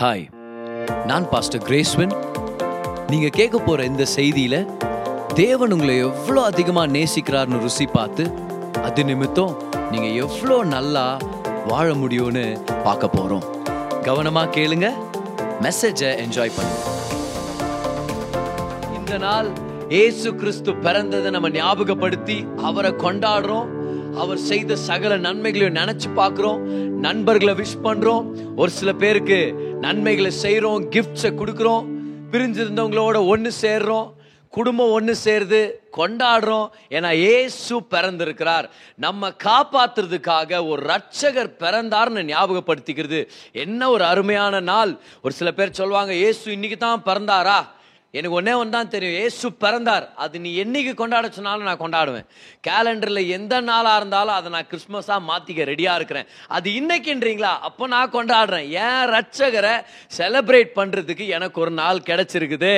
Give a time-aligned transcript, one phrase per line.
[0.00, 0.24] Hi
[1.06, 2.10] நான் pastor கிரேஸ்வன்
[3.10, 4.56] நீங்க கேட்க போற இந்த செய்தியில
[5.34, 8.24] தேவன் உங்களை எவ்வளோ அதிகமா நேசிக்கிறார்னு ருசி பார்த்து
[8.86, 9.54] அது நிமித்தம்
[9.92, 11.04] நீங்க எவ்வளோ நல்லா
[11.70, 12.44] வாழ முடியும்னு
[12.86, 13.46] பார்க்க போறோம்.
[14.08, 14.90] கவனமா கேளுங்க
[15.66, 16.82] மெசேஜை என்ஜாய் பண்ணுங்க.
[18.98, 19.48] இந்த நாள்
[20.02, 22.38] ஏசு கிறிஸ்து பிறந்ததை நம்ம ஞாபகப்படுத்தி
[22.70, 23.70] அவரை கொண்டாடுறோம்.
[24.22, 26.60] அவர் செய்த சகல நன்மைகளையும் நினைச்சு பார்க்குறோம்.
[27.06, 28.26] நண்பர்களை விஷ் பண்ணுறோம்
[28.60, 29.38] ஒரு சில பேருக்கு
[29.80, 31.84] நன்மைகளை செய்கிறோம் கிஃப்ட்ஸை கொடுக்குறோம்
[32.30, 34.14] பிரிஞ்சிருந்தவங்களோட ஒன்று சேர்றோம்
[34.50, 36.68] குடும்பம் ஒன்று சேருது கொண்டாடுறோம்.
[36.90, 38.70] ஏன்னா ஏசு பிறந்திருக்கிறார்.
[38.94, 43.28] நம்ம காப்பாத்துறதுக்காக ஒரு ரட்சகர் பிறந்தார்னு ஞாபகப்படுத்திக்கிறது.
[43.52, 44.98] என்ன ஒரு அருமையான நாள்.
[45.22, 47.58] ஒரு சில பேர் சொல்லுவாங்க ஏசு இன்னைக்கு தான் பிறந்தாரா?
[48.18, 49.18] எனக்கு ஒன்னே ஒன்று தான் தெரியும்.
[49.24, 50.06] ஏசு பிறந்தார்.
[50.24, 52.26] அது நீ என்னைக்கு கொண்டாட சொன்னாலும் நான் கொண்டாடுவேன்.
[52.68, 56.30] கேலண்டரில் எந்த நாளாக இருந்தாலும் அதை நான் கிறிஸ்மஸாக மாற்றிக்க ரெடியாக இருக்கிறேன்.
[56.58, 57.54] அது இன்னைக்குன்றீங்களா?
[57.70, 58.68] அப்போ நான் கொண்டாடுறேன்.
[58.86, 59.74] ஏன் ரட்சகரை
[60.18, 62.76] செலப்ரேட் பண்ணுறதுக்கு எனக்கு ஒரு நாள் கிடச்சிருக்குது.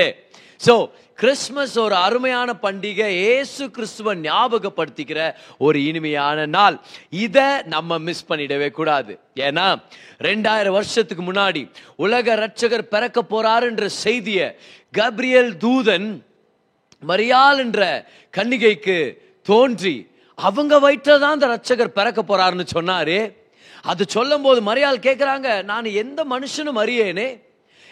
[0.66, 0.74] ஸோ
[1.22, 3.06] கிறிஸ்மஸ் ஒரு அருமையான பண்டிகை.
[3.32, 5.20] ஏசு கிறிஸ்துவ ஞாபகப்படுத்திக்கிற
[5.66, 6.76] ஒரு இனிமையான நாள்.
[7.24, 9.12] இதை நம்ம மிஸ் பண்ணிடவே கூடாது.
[9.46, 9.66] ஏன்னா
[10.28, 11.62] ரெண்டாயிரம் வருஷத்துக்கு முன்னாடி
[12.04, 14.48] உலக ரட்சகர் பிறக்க போறாருன்ற செய்தியை
[14.92, 16.22] கப்ரியல் தூதன்
[17.08, 23.34] மரியாள் என்ற கன்னிகைக்கு தோன்றி அவங்க வயிற்றில் தான் அந்த ரட்சகர் பிறக்க போறாருன்னு சொன்னாரு.
[23.82, 27.40] அது சொல்லும் போது மரியாள் கேட்குறாங்க நான் எந்த மனுஷனும் அறியேனே?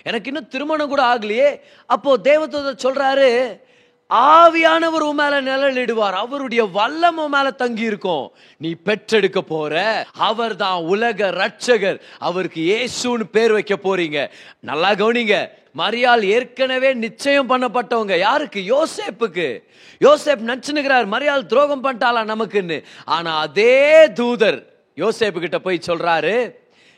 [0.03, 1.61] எனக்கு இன்னும் திருமணம் கூட ஆகலையே.
[1.87, 3.61] அப்போ தேவதூதர் சொல்றாரு
[4.11, 6.13] ஆவியானவர் உன் மேல நிழலிடுவார்.
[6.13, 10.07] அவருடைய வல்லம் உன் மேல தங்கி இருக்கும் நீ பெற்றெடுக்க போற.
[10.13, 14.31] அவர் தான் உலக ரட்சகர் அவருக்கு இயேசுன்னு பேர் வைக்க போறீங்க.
[14.61, 15.49] நல்லா கவனிங்க.
[15.77, 18.19] மரியாள் ஏற்கனவே நிச்சயம் பண்ணப்பட்டவங்க.
[18.19, 18.61] யாருக்கு?
[18.61, 19.63] யோசேப்புக்கு.
[20.01, 22.83] யோசேப் நினச்சுனுக்கிறார் மரியாள் துரோகம் பண்ணிட்டாளா நமக்குன்னு.
[23.05, 24.63] ஆனா அதே தூதர்
[24.97, 26.53] யோசேப்பு கிட்ட போய் சொல்றாரு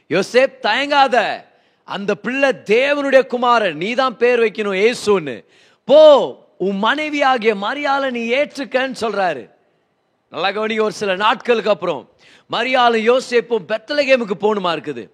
[0.08, 1.44] யோசேப் தயங்காத.
[1.84, 3.76] அந்த பிள்ளை தேவனுடைய குமாரன்.
[3.76, 5.44] நீ தான் பேர் வைக்கணும் ஏசுன்னு
[5.84, 6.46] போ.
[6.66, 9.42] உன் மனைவி ஆகிய மரியாதை நீ ஏற்றுக்கன்னு சொல்றாரு.
[10.34, 12.00] நல்லா கவனிக்க ஒரு சில நாட்களுக்கு அப்புறம்
[12.46, 15.04] மரியாதை யோசேப்பும் பெத்தலகேமுக்கு போகணுமா இருக்குது.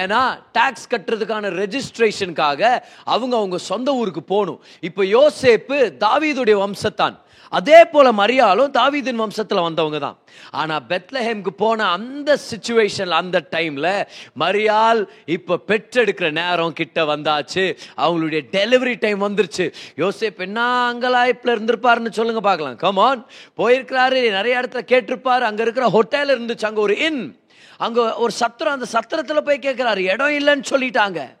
[0.00, 0.20] ஏன்னா
[0.52, 2.62] டாக்ஸ் கட்டுறதுக்கான ரெஜிஸ்ட்ரேஷனுக்காக
[3.04, 4.60] அவங்க அவங்க சொந்த ஊருக்கு போகணும்.
[4.88, 7.16] இப்போ யோசேப்பு தாவீதுடைய வம்சத்தான்.
[7.48, 10.18] அதே போல மரியாலும் தாவீதின் வம்சத்தில் வந்தவங்க தான்.
[10.50, 17.76] ஆனால் பெத்லஹேம்க்கு போன அந்த சுச்சுவேஷனில் அந்த டைம்ல மரியால் இப்போ பெற்றெடுக்கிற நேரம் கிட்ட வந்தாச்சு.
[17.96, 19.72] அவங்களுடைய டெலிவரி டைம் வந்துருச்சு.
[19.96, 20.60] யோசேப் என்ன
[20.92, 22.76] அங்கலாய்ப்பில் இருந்திருப்பாருன்னு சொல்லுங்க பார்க்கலாம்.
[22.76, 23.26] கமான்
[23.56, 24.30] போயிருக்கிறாரு.
[24.30, 25.40] நிறைய இடத்துல கேட்டிருப்பாரு.
[25.40, 26.64] அங்கே இருக்கிற ஹோட்டல் இருந்துச்சு.
[26.64, 27.40] அங்கே ஒரு இன்
[27.76, 28.72] அங்கே ஒரு சத்திரம்.
[28.72, 29.96] அந்த சத்திரத்தில் போய் கேட்குறாரு.
[29.96, 31.36] இடம் இல்லைன்னு சொல்லிட்டாங்க.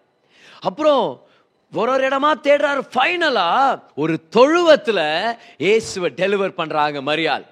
[0.60, 1.27] அப்புறம்
[1.72, 2.82] ஒரு ஒரு இடமா தேடுறாரு.
[2.94, 3.48] ஃபைனலா
[4.02, 5.00] ஒரு தொழுவத்துல
[5.64, 7.44] இயேசுவை டெலிவர் பண்றாங்க மரியாள்.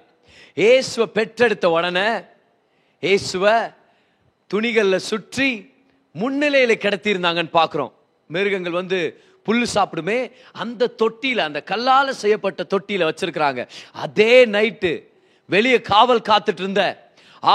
[0.63, 2.07] இயேசுவை பெற்றெடுத்த உடனே
[3.03, 3.55] இயேசுவை
[4.51, 5.49] துணிகள்ல சுற்றி
[6.21, 7.93] முன்னிலையில கிடத்தியிருந்தாங்கன்னு பார்க்குறோம்.
[8.29, 8.99] மிருகங்கள் வந்து
[9.45, 10.17] புல்லு சாப்பிடுமே
[10.63, 13.61] அந்த தொட்டியில அந்த கல்லால செய்யப்பட்ட தொட்டியில வச்சிருக்கிறாங்க.
[14.05, 14.91] அதே நைட்டு
[15.45, 16.83] வெளியே காவல் காத்துட்டு இருந்த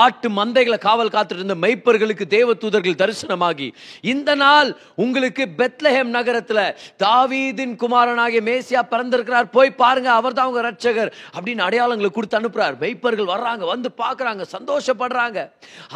[0.00, 3.68] ஆட்டு மந்தைகளை காவல் காத்துட்டு இருந்த மெய்ப்பர்களுக்கு தேவ தூதர்கள் தரிசனமாகி
[4.12, 4.70] இந்த நாள்
[5.04, 6.64] உங்களுக்கு பெத்லஹேம் நகரத்தில்
[7.04, 12.78] தாவீதின் குமாரனாகிய மேசியா பிறந்திருக்கிறார் போய் பாருங்க அவர் தான் உங்க ரட்சகர் அப்படின்னு அடையாளங்களை கொடுத்து அனுப்புறார்.
[12.82, 15.38] மெய்ப்பர்கள் வர்றாங்க வந்து பார்க்குறாங்க சந்தோஷப்படுறாங்க.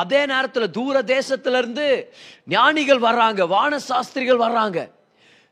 [0.04, 1.86] அதே நேரத்தில் தூர தேசத்திலிருந்து
[2.56, 4.78] ஞானிகள் வர்றாங்க வான சாஸ்திரிகள் வர்றாங்க.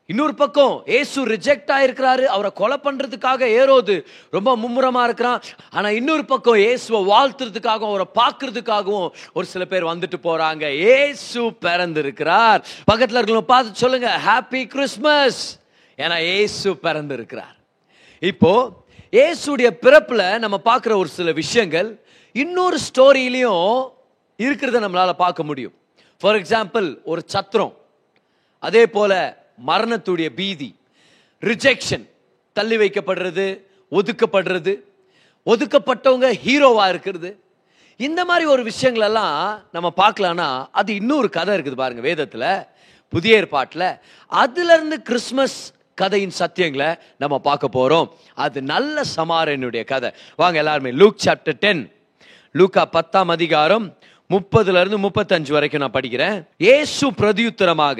[0.06, 2.24] இன்னொரு பக்கம் ஏசு ரிஜெக்ட் ஆயிருக்கிறாரு.
[2.24, 5.42] அவரை கொலை பண்றதுக்காக ஏறோது ரொம்ப மும்முரமா இருக்கிறான்.
[5.70, 10.64] ஆனா இன்னொரு பக்கம் இயேசுவை வாழ்த்துறதுக்காகவும் அவரை பார்க்கறதுக்காகவும் ஒரு சில பேர் வந்துட்டு போறாங்க.
[10.78, 12.64] ஏசு பிறந்திருக்கிறார்.
[12.92, 15.60] பக்கத்துல இருக்கிறவங்க பார்த்து சொல்லுங்க ஹாப்பி கிறிஸ்மஸ்
[15.98, 17.56] ஏன்னா ஏசு பிறந்திருக்கிறார்.
[18.20, 18.52] இப்போ
[19.10, 23.90] ஏசுடைய பிறப்புல நம்ம பார்க்குற ஒரு சில விஷயங்கள் இன்னொரு ஸ்டோரியிலையும்
[24.38, 25.74] இருக்கிறத நம்மளால பார்க்க முடியும்.
[26.20, 27.74] ஃபார் எக்ஸாம்பிள் ஒரு சத்திரம்.
[28.58, 30.74] அதே போல மரணத்துடைய பீதி
[31.42, 32.04] ரிஜெக்ஷன்
[32.52, 33.46] தள்ளி வைக்கப்படுறது
[33.90, 34.74] ஒதுக்கப்படுறது
[35.46, 37.40] ஒதுக்கப்பட்டவங்க ஹீரோவாக இருக்கிறது.
[37.96, 42.48] இந்த மாதிரி ஒரு விஷயங்களெல்லாம் நம்ம பார்க்கலாம்னா அது இன்னொரு கதை இருக்குது பாருங்க வேதத்தில்
[43.08, 43.88] புதிய ஏற்பாட்டில்.
[44.30, 50.10] அதுலேருந்து கிறிஸ்மஸ் கதையின் சத்தியங்களை நம்ம பார்க்க போகிறோம் அது நல்ல சமாரனுடைய கதை.
[50.36, 51.92] வாங்க எல்லாருமே லூக் சாப்டர் டென்
[52.52, 53.86] லூக்கா பத்தாம் அதிகாரம்
[54.32, 56.36] முப்பதுல இருந்து முப்பத்தஞ்சு வரைக்கும் நான் படிக்கிறேன்.
[56.66, 57.98] இயேசு பிரதியுத்தரமாக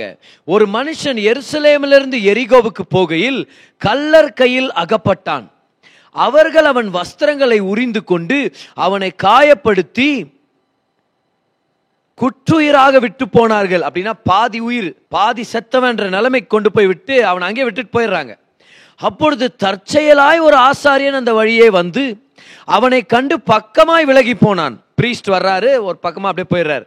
[0.49, 3.41] ஒரு மனுஷன் எருசலேமிலிருந்து எரிகோவுக்கு போகையில்
[3.87, 5.47] கல்லர் கையில் அகப்பட்டான்.
[6.15, 8.39] அவர்கள் அவன் வஸ்திரங்களை உரிந்து கொண்டு
[8.87, 10.09] அவனை காயப்படுத்தி
[12.19, 13.85] குற்றுயிராக விட்டு போனார்கள்.
[13.87, 18.33] அப்படின்னா பாதி உயிர் பாதி செத்தவன்ற நிலைமை கொண்டு போய் விட்டு அவனை அங்கே விட்டுட்டு போயிடுறாங்க.
[19.01, 22.05] அப்பொழுது தற்செயலாய் ஒரு ஆசாரியன் அந்த வழியே வந்து
[22.77, 24.77] அவனை கண்டு பக்கமாய் விலகி போனான்.
[25.05, 26.87] பிரீஸ்ட் வர்றாரு ஒரு பக்கமாக அப்படியே போயிடுறாரு.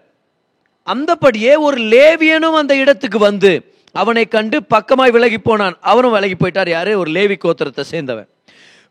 [0.84, 5.78] அந்தபடியே ஒரு லேவியனும் அந்த இடத்துக்கு வந்து அவனை கண்டு பக்கமாய் விலகி போனான்.
[5.82, 6.70] அவனும் விலகி போயிட்டார்.
[6.70, 7.00] யாரு?
[7.00, 8.28] ஒரு லேவி கோத்திரத்தை சேர்ந்தவன்.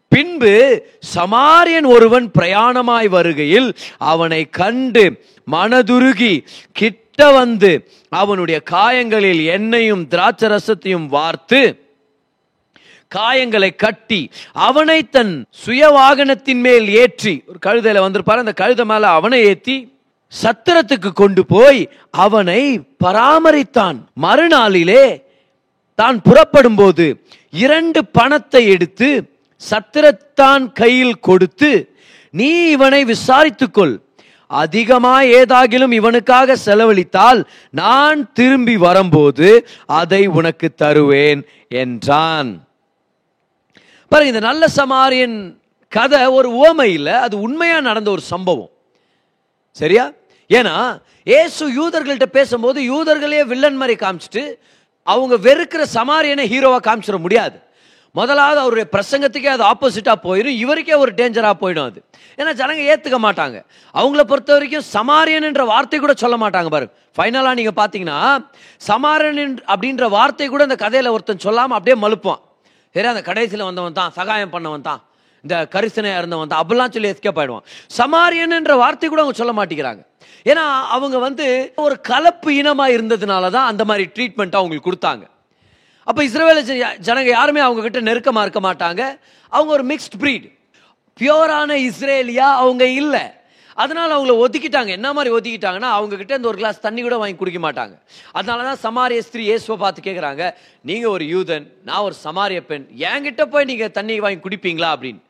[0.08, 11.85] பின்பு சமாரியன் ஒருவன் பிரயாணமாய் வருகையில் அவனை கண்டு மனதுருகி கிட்ட வந்து அவனுடைய காயங்களில் எண்ணெயும் திராட்சரசத்தையும் வார்த்து
[13.12, 14.20] காயங்களை கட்டி
[14.52, 19.76] அவனை தன் சுய வாகனத்தின் மேல் ஏற்றி ஒரு கழுதையில வந்திருப்பார் அந்த கழுதை மேல அவனை ஏத்தி
[20.32, 21.80] சத்திரத்துக்கு கொண்டு போய்
[22.10, 22.60] அவனை
[23.04, 23.98] பராமரித்தான்.
[24.22, 25.04] மறுநாளிலே
[25.94, 27.06] தான் புறப்படும் போது
[27.50, 29.08] இரண்டு பணத்தை எடுத்து
[29.62, 31.70] சத்திரத்தான் கையில் கொடுத்து
[32.34, 33.94] நீ இவனை விசாரித்துக்கொள்.
[34.50, 39.48] அதிகமாய் ஏதாகிலும் இவனுக்காக செலவழித்தால் நான் திரும்பி வரும்போது
[39.86, 42.50] அதை உனக்கு தருவேன் என்றான்.
[44.10, 45.56] பாருங்க இந்த நல்ல சமாரியன்
[45.88, 48.70] கதை ஒரு உவமை இல்லை அது உண்மையாக நடந்த ஒரு சம்பவம்.
[49.70, 50.12] சரியா?
[50.50, 50.74] ஏன்னா
[51.24, 54.58] ஏசு யூதர்கள்ட்ட பேசும்போது யூதர்களே வில்லன் மாதிரி காமிச்சிட்டு
[55.02, 57.56] அவங்க வெறுக்கிற சமாரியனை ஹீரோவாக காமிச்சிட முடியாது.
[58.14, 61.98] முதலாவது அவருடைய பிரசங்கத்துக்கே அது ஆப்போசிட்டாக போயிடும் இவருக்கே ஒரு டேஞ்சராக போயிடும் அது.
[62.38, 63.56] ஏன்னா ஜனங்க ஏற்றுக்க மாட்டாங்க.
[63.94, 66.94] அவங்கள பொறுத்த வரைக்கும் சமாரியன் என்ற வார்த்தை கூட சொல்ல மாட்டாங்க பாருங்க.
[67.18, 68.18] ஃபைனலாக நீங்கள் பார்த்தீங்கன்னா
[68.88, 72.42] சமாரியன் அப்படின்ற வார்த்தை கூட இந்த கதையில் ஒருத்தன் சொல்லாமல் அப்படியே மலுப்பான்
[72.96, 75.00] சரி அந்த கடைசியில் வந்தவன் தான் சகாயம் பண்ணவன் தான்.
[75.44, 76.60] இந்த கரிசனையாக இருந்தவன் தான்.
[76.62, 77.64] அப்படிலாம் சொல்லி எஸ்கேப் ஆயிடுவான்.
[77.98, 80.02] சமாரியன் என்ற வார்த்தை கூட அவங்க சொல்ல மாட்டேங்கிறாங்க.
[80.50, 80.64] ஏன்னா
[80.96, 81.46] அவங்க வந்து
[81.84, 85.24] ஒரு கலப்பு இனமாக இருந்ததுனால தான் அந்த மாதிரி ட்ரீட்மெண்ட்டாக அவங்களுக்கு கொடுத்தாங்க.
[86.08, 86.60] அப்போ இஸ்ரேல
[87.06, 89.02] ஜனங்க யாருமே அவங்க கிட்ட இருக்க மாட்டாங்க.
[89.52, 90.46] அவங்க ஒரு மிக்ஸ்ட் ப்ரீட்
[91.20, 93.24] பியோரான இஸ்ரேலியா அவங்க இல்லை.
[93.82, 94.90] அதனால் அவங்கள ஒதுக்கிட்டாங்க.
[94.98, 97.94] என்ன மாதிரி ஒதுக்கிட்டாங்கன்னா அவங்கக்கிட்ட இந்த ஒரு கிளாஸ் தண்ணி கூட வாங்கி குடிக்க மாட்டாங்க.
[98.38, 100.42] அதனால தான் சமாரிய ஸ்திரீ இயேசுவை பார்த்து கேட்குறாங்க
[100.90, 104.90] நீங்கள் ஒரு யூதன் நான் ஒரு சமாரிய பெண் என்கிட்ட போய் நீங்கள் தண்ணி வாங்கி குடிப்பீங்களா?
[104.96, 105.22] அப்படின்னு.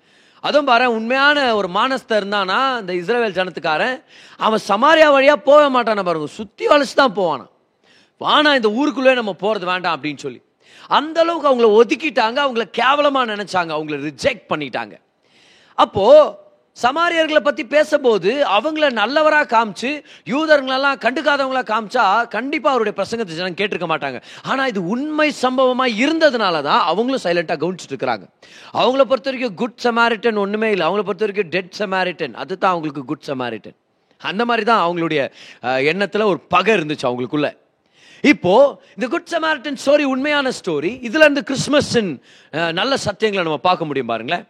[0.47, 3.97] அதுவும் பாரு உண்மையான ஒரு மானஸ்தர் இருந்தானா இந்த இஸ்ரேல் ஜனத்துக்காரன்
[4.47, 7.47] அவன் சமாரியா வழியாக போக மாட்டான பாருங்க சுற்றி வளைச்சு தான் போவானா.
[8.25, 10.41] வானா இந்த ஊருக்குள்ளே நம்ம போகிறது வேண்டாம் அப்படின்னு சொல்லி.
[10.99, 14.95] அந்த அளவுக்கு அவங்கள ஒதுக்கிட்டாங்க அவங்கள கேவலமாக நினைச்சாங்க அவங்கள ரிஜெக்ட் பண்ணிட்டாங்க.
[15.85, 16.21] அப்போது
[16.83, 19.91] சமாரியர்களை பத்தி பேசும்போது அவங்கள நல்லவரா காமிச்சு
[20.33, 24.19] யூதர்களெல்லாம் கண்டுக்காதவங்களா காமிச்சா கண்டிப்பா அவருடைய பிரசங்கத்தை ஜனம் கேட்டிருக்க மாட்டாங்க.
[24.51, 28.27] ஆனா இது உண்மை சம்பவமா இருந்ததுனால தான் அவங்களும் சைலண்டா கவனிச்சுட்டு இருக்கிறாங்க.
[28.81, 30.87] அவங்கள பொறுத்த வரைக்கும் குட் சமாரிட்டன் ஒண்ணுமே இல்லை.
[30.89, 33.77] அவங்கள பொறுத்த வரைக்கும் டெட் சமாரிட்டன் அதுதான் அவங்களுக்கு குட் சமாரிட்டன்
[34.31, 35.23] அந்த மாதிரி தான் அவங்களுடைய
[35.93, 37.49] எண்ணத்தில் எண்ணத்துல ஒரு பகை இருந்துச்சு அவங்களுக்குள்ள.
[38.33, 38.53] இப்போ
[38.97, 42.13] இந்த குட் சமாரிட்டன் ஸ்டோரி உண்மையான ஸ்டோரி இதுல இருந்து கிறிஸ்மஸின்
[42.81, 44.47] நல்ல சத்தியங்களை நம்ம பார்க்க முடியும் பாருங்களேன்.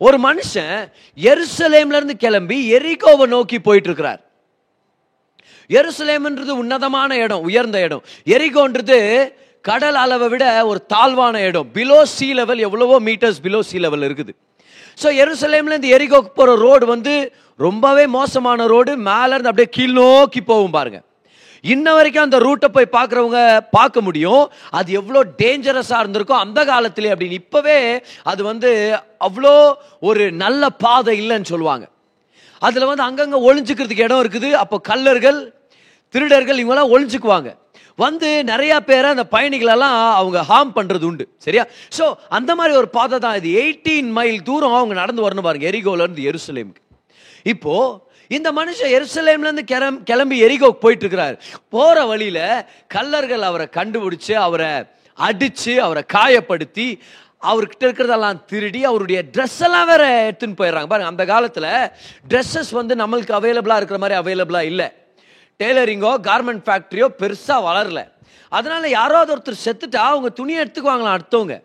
[0.00, 0.76] ஒரு மனுஷன்
[1.18, 4.20] எருசலேம்ல இருந்து கிளம்பி எரிகோவை நோக்கி போயிட்டு இருக்கிறார்
[5.70, 8.02] எருசலேம்ன்றது உன்னதமான இடம் உயர்ந்த இடம்.
[8.36, 8.98] எரிகோன்றது
[9.64, 11.68] கடல் அளவை விட ஒரு தாழ்வான இடம்.
[11.76, 14.32] பிலோ சி லெவல் எவ்வளவோ மீட்டர்ஸ் பிலோ சி லெவல் இருக்குது.
[15.02, 17.14] ஸோ எருசலேம்ல இருந்து எரிகோக்கு போகிற ரோடு வந்து
[17.60, 21.04] ரொம்பவே மோசமான ரோடு மேலேருந்து அப்படியே கீழ் நோக்கி போகும் பாருங்கள்
[21.72, 23.40] இன்ன வரைக்கும் அந்த ரூட்டை போய் பார்க்குறவங்க
[23.76, 24.42] பார்க்க முடியும்.
[24.78, 27.40] அது எவ்வளோ டேஞ்சரஸாக இருந்திருக்கும் அந்த காலத்திலே அப்படின்னு.
[27.42, 27.78] இப்போவே
[28.32, 28.70] அது வந்து
[29.28, 29.54] அவ்வளோ
[30.08, 31.86] ஒரு நல்ல பாதை இல்லைன்னு சொல்லுவாங்க.
[32.66, 34.50] அதில் வந்து அங்கங்கே ஒளிஞ்சுக்கிறதுக்கு இடம் இருக்குது.
[34.62, 35.40] அப்போ கல்லர்கள்
[36.14, 37.50] திருடர்கள் இவங்கெல்லாம் ஒளிஞ்சுக்குவாங்க.
[38.02, 41.24] வந்து நிறைய பேரை அந்த பயணிகளெல்லாம் அவங்க ஹார்ம் பண்ணுறது உண்டு.
[41.44, 41.64] சரியா?
[41.98, 42.04] ஸோ
[42.38, 43.50] அந்த மாதிரி ஒரு பாதை தான் இது.
[43.62, 45.66] எயிட்டீன் மைல் தூரம் அவங்க நடந்து வரணும் பாருங்க.
[45.72, 46.82] எரிகோலருந்து எருசலேமுக்கு.
[47.52, 51.36] இப்போது இந்த மனுஷன் எருசலேம்லேருந்து கிளம் கிளம்பி எரிகோக்கு போயிட்டு இருக்கிறார்
[51.68, 54.84] போகிற வழியில் கல்லர்கள் அவரை கண்டுபிடிச்சு அவரை
[55.14, 56.98] அடித்து அவரை காயப்படுத்தி
[57.42, 60.86] அவர்கிட்ட இருக்கிறதெல்லாம் திருடி அவருடைய ட்ரெஸ் எல்லாம் வேற எடுத்துன்னு போயிடுறாங்க.
[60.86, 61.90] பாருங்க அந்த காலத்தில்
[62.28, 64.92] ட்ரெஸ்ஸஸ் வந்து நம்மளுக்கு அவைலபிளாக இருக்கிற மாதிரி அவைலபிளாக இல்லை.
[65.60, 68.08] டெய்லரிங்கோ கார்மெண்ட் ஃபேக்ட்ரியோ பெருசாக வளரல.
[68.48, 71.62] அதனால யாராவது ஒருத்தர் செத்துட்டா அவங்க துணியை எடுத்துக்குவாங்களாம் அடுத்தவங்க.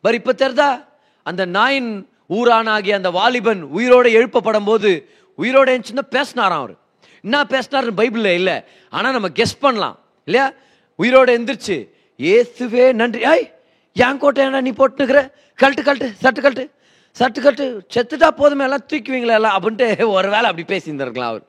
[0.00, 0.84] பர் இப்போ தெரிதா?
[1.22, 4.90] அந்த நாயின் ஊரானாகிய அந்த வாலிபன் உயிரோட எழுப்பப்படும் போது
[5.38, 6.74] உயிரோட இருந்துச்சுன்னா பேசினாராம் அவர்.
[7.22, 8.64] என்ன பேசினாருன்னு பைபிளில் இல்லை.
[8.90, 9.98] ஆனால் நம்ம கெஸ் பண்ணலாம்.
[10.24, 10.52] இல்லையா?
[10.98, 13.24] உயிரோட எந்திரிச்சு ஏசுவே நன்றி.
[13.24, 13.52] ஐய்
[13.92, 15.32] என் கோட்டை என்ன நீ போட்டுனுக்குற?
[15.54, 16.70] கழட்டு கழட்டு சட்டு கழட்டு.
[17.18, 17.82] சட்டு கழட்டு.
[17.94, 21.42] செத்துட்டா போதுமே எல்லாம் தூக்குவீங்களா எல்லாம் அப்படின்ட்டு ஒரு வேளை அப்படி பேசியிருந்திருக்கலாம் அவர்.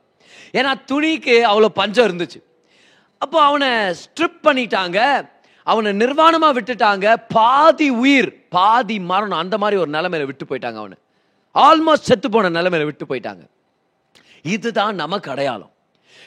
[0.53, 2.43] ஏன்னா துணிக்கு அவ்வளோ பஞ்சம் இருந்துச்சு.
[3.17, 5.29] அப்போ அவனை ஸ்ட்ரிப் பண்ணிட்டாங்க.
[5.63, 7.15] அவனை நிர்வாணமாக விட்டுட்டாங்க.
[7.29, 10.97] பாதி உயிர் பாதி மரணம் அந்த மாதிரி ஒரு நிலைமையில விட்டு போயிட்டாங்க அவனை.
[11.55, 13.47] ஆல்மோஸ்ட் செத்து போன நிலைமையில விட்டு போயிட்டாங்க.
[14.43, 15.71] இதுதான் நமக்கு அடையாளம்.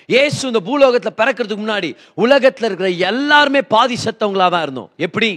[0.09, 4.91] இயேசு இந்த பூலோகத்தில் பிறக்கிறதுக்கு முன்னாடி உலகத்தில் இருக்கிற எல்லாருமே பாதி செத்தவங்களா தான் இருந்தோம்.
[4.97, 5.31] எப்படி?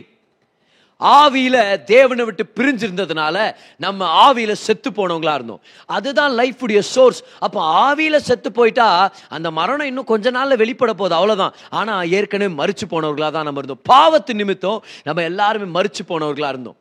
[1.02, 5.62] ஆவியில தேவனை விட்டு பிரிஞ்சிருந்ததுனால நம்ம ஆவியில செத்து போனவங்களா இருந்தோம்.
[5.86, 7.24] அதுதான் லைஃப் உடைய சோர்ஸ்.
[7.40, 11.54] அப்போ ஆவியில செத்து போயிட்டா அந்த மரணம் இன்னும் கொஞ்ச நாள்ல வெளிப்பட போகுது அவ்வளவுதான்.
[11.70, 13.84] ஆனா ஏற்கனவே மறிச்சு போனவர்களா தான் நம்ம இருந்தோம்.
[13.90, 16.78] பாவத்து நிமித்தம் நம்ம எல்லாருமே மறிச்சு போனவர்களா இருந்தோம்.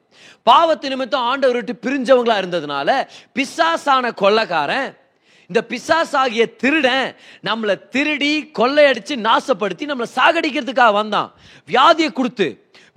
[0.46, 4.88] பாவத்து நிமித்தம் ஆண்டவர் விட்டு பிரிஞ்சவங்களா இருந்ததுனால பிசாசான கொள்ளக்காரன்
[5.50, 7.14] இந்த பிசாஸ் ஆகிய திருடன்
[7.48, 11.30] நம்மளை திருடி கொள்ளையடிச்சு நாசப்படுத்தி நம்மளை சாகடிக்கிறதுக்காக வந்தான்.
[11.68, 12.48] வியாதியை கொடுத்து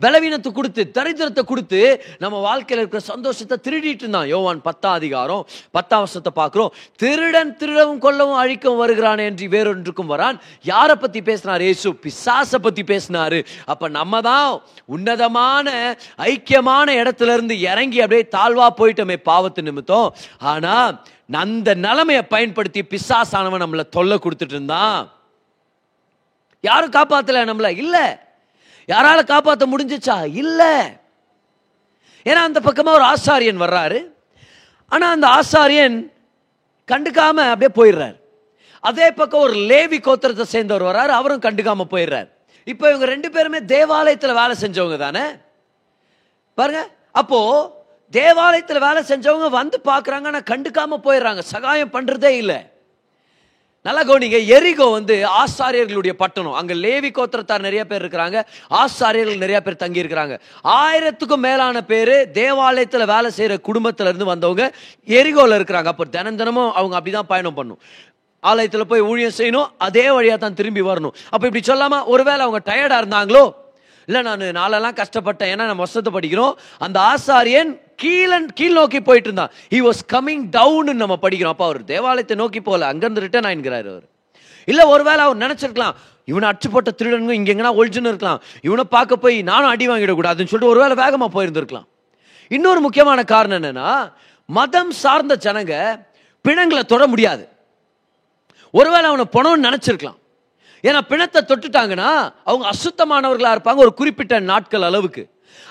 [0.03, 1.79] பலவீனத்தை கொடுத்து தரித்திரத்தை கொடுத்து
[2.21, 4.27] நம்ம வாழ்க்கையில் இருக்கிற சந்தோஷத்தை திருடிட்டு இருந்தான்.
[4.31, 5.43] யோவான் பத்தாம் அதிகாரம்
[5.75, 6.71] பத்தாம் வருஷத்தை பார்க்குறோம்.
[7.01, 10.39] திருடன் திருடவும் கொல்லவும் அழிக்கவும் வருகிறான் என்று வேறொன்றுக்கும் வரான்.
[10.71, 11.63] யாரை பற்றி பேசினார்?
[11.71, 13.37] ஏசு பிசாசை பற்றி பேசினார்.
[13.73, 14.49] அப்போ நம்ம தான்
[14.97, 15.67] உன்னதமான
[16.31, 20.09] ஐக்கியமான இடத்துல இருந்து இறங்கி அப்படியே தாழ்வா போயிட்டோமே பாவத்து நிமித்தம்.
[20.53, 20.91] ஆனால்
[21.31, 25.11] அந்த நிலைமையை பயன்படுத்தி பிசாசானவன் நம்மளை தொல்லை கொடுத்துட்டு இருந்தான்.
[26.61, 27.77] யாரும் காப்பாத்தல நம்மளை?
[27.77, 28.15] இல்லை.
[28.87, 30.35] யாரால காப்பாற்ற முடிஞ்சுச்சா?
[30.35, 30.81] இல்லை.
[32.23, 34.05] ஏன்னா அந்த பக்கமாக ஒரு ஆசாரியன் வர்றாரு.
[34.87, 36.11] ஆனால் அந்த ஆசாரியன்
[36.87, 38.19] கண்டுக்காம அப்படியே போயிடுறாரு.
[38.79, 41.07] அதே பக்கம் ஒரு லேவி கோத்திரத்தை சேர்ந்தவர் வர்றாரு.
[41.07, 42.29] அவரும் கண்டுக்காம போயிடுறாரு.
[42.63, 45.21] இப்போ இவங்க ரெண்டு பேருமே தேவாலயத்தில் வேலை செஞ்சவங்க தானே?
[46.55, 46.89] பாருங்க.
[47.11, 47.71] அப்போது
[48.17, 51.41] தேவாலயத்தில் வேலை செஞ்சவங்க வந்து பார்க்குறாங்க ஆனால் கண்டுக்காமல் போயிடுறாங்க.
[51.53, 52.59] சகாயம் பண்ணுறதே இல்லை.
[53.85, 56.57] நல்லா கவனிங்க எரிகோ வந்து ஆசாரியர்களுடைய பட்டணம்.
[56.59, 58.37] அங்கே லேவி கோத்திரத்தார் நிறைய பேர் இருக்கிறாங்க
[58.81, 60.35] ஆசாரியர்கள் நிறைய பேர் தங்கி இருக்கிறாங்க
[60.81, 64.65] ஆயிரத்துக்கும் மேலான பேர் தேவாலயத்தில் வேலை செய்கிற குடும்பத்திலேருந்து வந்தவங்க
[65.19, 65.91] எரிகோவில் இருக்கிறாங்க.
[65.93, 67.81] அப்போ தினம் தினமும் அவங்க அப்படிதான் பயணம் பண்ணும்.
[68.43, 71.15] ஆலயத்தில் போய் ஊழியம் செய்யணும் அதே வழியாக தான் திரும்பி வரணும்.
[71.33, 73.43] அப்போ இப்படி சொல்லாமல் ஒருவேளை அவங்க டயர்டாக இருந்தாங்களோ
[74.05, 75.51] இல்லை நான் நாளெல்லாம் கஷ்டப்பட்டேன்.
[75.53, 76.53] ஏன்னா நம்ம வருஷத்தை படிக்கிறோம்.
[76.77, 79.51] அந்த ஆசாரியன் கீழன் கீழ் நோக்கி போயிட்டு இருந்தான்.
[79.73, 81.55] ஹி வாஸ் கமிங் டவுன் நம்ம படிக்கிறோம்.
[81.55, 82.93] அப்போ அவர் தேவாலயத்தை நோக்கி போகல.
[82.93, 84.07] அங்கேருந்து ரிட்டர்ன் ஆயின்கிறாரு அவர்.
[84.65, 85.95] இல்லை ஒருவேளை அவர் நினச்சிருக்கலாம்.
[86.25, 88.41] இவனை அச்சு போட்ட திருடனுங்க இங்கே எங்கன்னா ஒழிச்சுன்னு இருக்கலாம்.
[88.61, 91.87] இவனை பார்க்க போய் நானும் அடி வாங்கிடக்கூடாதுன்னு சொல்லிட்டு ஒருவேளை வேகமாக போயிருந்திருக்கலாம்.
[92.47, 93.89] இன்னொரு முக்கியமான காரணம் என்னன்னா
[94.45, 95.73] மதம் சார்ந்த ஜனங்க
[96.45, 97.43] பிணங்களை தொட முடியாது.
[98.71, 100.19] ஒருவேளை அவனை பணம்னு நினச்சிருக்கலாம்.
[100.87, 102.09] ஏன்னா பிணத்தை தொட்டுட்டாங்கன்னா
[102.49, 105.23] அவங்க அசுத்தமானவர்களாக இருப்பாங்க ஒரு குறிப்பிட்ட நாட்கள் அளவுக்கு.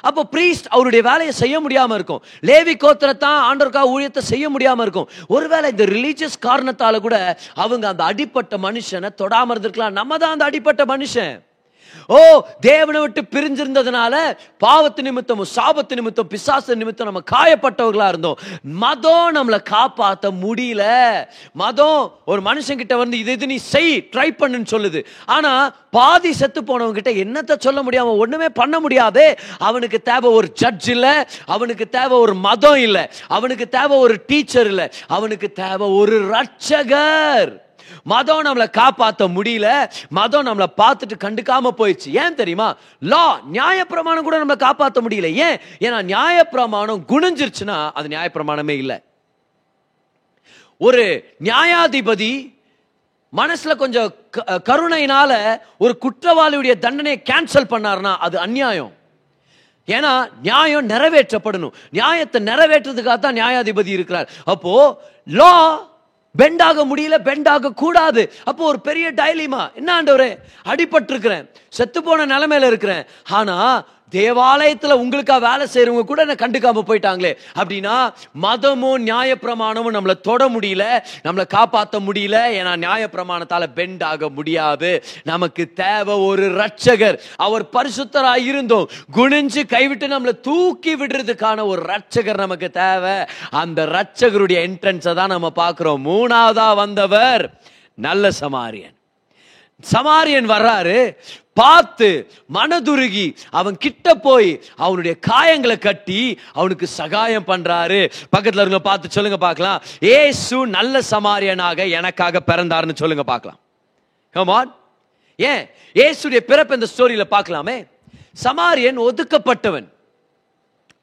[0.09, 2.23] அப்போ பிரீஸ்ட் அவருடைய வேலையை செய்ய முடியாமல் இருக்கும்.
[2.49, 5.09] லேவி கோத்திரத்தான் ஆண்டோருக்காக ஊழியத்தை செய்ய முடியாமல் இருக்கும்.
[5.26, 7.17] ஒருவேளை இந்த ரிலீஜியஸ் காரணத்தால் கூட
[7.64, 9.97] அவங்க அந்த அடிப்பட்ட மனுஷனை தொடாமல் இருந்திருக்கலாம்.
[10.00, 11.35] நம்ம தான் அந்த அடிப்பட்ட மனுஷன்.
[12.06, 18.38] ஓ தேவனை விட்டு பிரிஞ்சிருந்ததுனால பாவத்து நிமித்தம் சாபத்து நிமித்தம் பிசாசு நிமித்தம் நம்ம காயப்பட்டவர்களா இருந்தோம்.
[18.62, 20.85] மதம் நம்மளை காப்பாத்த முடியல.
[21.52, 25.04] மதம் ஒரு மனுஷன் கிட்ட வந்து இது இது நீ செய் ட்ரை பண்ணுன்னு சொல்லுது.
[25.26, 28.16] ஆனா பாதி செத்து போனவங்க கிட்ட என்னத்த சொல்ல முடியாம?
[28.16, 29.38] ஒண்ணுமே பண்ண முடியாது.
[29.59, 31.28] அவனுக்கு தேவை ஒரு ஜட்ஜ் இல்ல.
[31.47, 33.12] அவனுக்கு தேவை ஒரு மதம் இல்ல.
[33.28, 34.92] அவனுக்கு தேவை ஒரு டீச்சர் இல்ல.
[35.06, 37.68] அவனுக்கு தேவை ஒரு ரட்சகர்.
[38.02, 39.90] மதம் நம்மளை காப்பாற்ற முடியல.
[40.09, 42.25] மதம் நம்மளை பார்த்துட்டு கண்டுக்காம போயிடுச்சு.
[42.25, 42.76] ஏன் தெரியுமா?
[43.00, 45.32] லா நியாயப்பிரமாணம் கூட நம்மளை காப்பாற்ற முடியல.
[45.32, 45.59] ஏன்?
[45.78, 49.02] ஏன்னா நியாயப்பிரமாணம் குணிஞ்சிருச்சுன்னா அது நியாயப்பிரமாணமே இல்லை.
[50.78, 52.59] ஒரு நியாயாதிபதி
[53.37, 58.92] மனசுல கொஞ்சம் க- கருணையினால ஒரு குற்றவாளியுடைய தண்டனையை கேன்சல் பண்ணாருன்னா அது அநியாயம்
[59.87, 61.73] ஏன்னா நியாயம் நிறைவேற்றப்படணும்.
[61.90, 64.30] நியாயத்தை நிறைவேற்றுறதுக்காக தான் நியாயாதிபதி இருக்கிறார்.
[64.44, 65.80] அப்போ லா
[66.37, 68.32] பெண்டாக முடியல பெண்டாக கூடாது.
[68.44, 70.37] அப்போ ஒரு பெரிய டைலிமா என்ன ஆண்டவரே?
[70.64, 71.49] அடிபட்டிருக்கிறேன்.
[71.68, 73.04] செத்து போன நிலைமையில இருக்கிறேன்.
[73.28, 77.33] ஆனா தேவாலயத்தில் உங்களுக்காக வேலை செய்கிறவங்க கூட என்ன கண்டுக்காம போயிட்டாங்களே.
[77.55, 80.85] அப்படின்னா மதமும் நியாயப்பிரமாணமும் நம்மளை தொட முடியல
[81.25, 85.05] நம்மளை காப்பாற்ற முடியல ஏன்னா நியாயப்பிரமாணத்தால் பெண்ட் ஆக முடியாது.
[85.25, 88.88] நமக்கு தேவை ஒரு ரட்சகர் அவர் பரிசுத்தராக இருந்தோம்.
[89.17, 93.17] குனிஞ்சு கைவிட்டு நம்மளை தூக்கி விடுறதுக்கான ஒரு ரட்சகர் நமக்கு தேவை.
[93.50, 96.07] அந்த ரட்சகருடைய என்ட்ரன்ஸை தான் நம்ம பார்க்குறோம்.
[96.11, 97.45] மூணாவதாக வந்தவர்
[97.95, 98.97] நல்ல சமாரியன்.
[99.92, 101.16] சமாரியன் வர்றாரு
[101.52, 108.12] பார்த்து மனதுருகி அவன் கிட்ட போய் அவனுடைய காயங்களை கட்டி அவனுக்கு சகாயம் பண்றாரு.
[108.30, 109.82] பக்கத்தில் இருக்க பார்த்து சொல்லுங்க பார்க்கலாம்.
[110.00, 113.58] ஏசு நல்ல சமாரியனாக எனக்காக பிறந்தாருன்னு சொல்லுங்க பார்க்கலாம்.
[114.34, 114.72] Come
[115.37, 115.70] ஏன்?
[115.94, 117.87] ஏசுடைய பிறப்பு இந்த ஸ்டோரியில பார்க்கலாமே.
[118.44, 119.88] சமாரியன் ஒதுக்கப்பட்டவன்.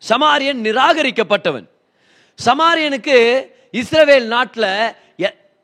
[0.09, 1.67] சமாரியன் நிராகரிக்கப்பட்டவன்.
[2.45, 3.17] சமாரியனுக்கு
[3.71, 4.95] இஸ்ரவேல் நாட்டில்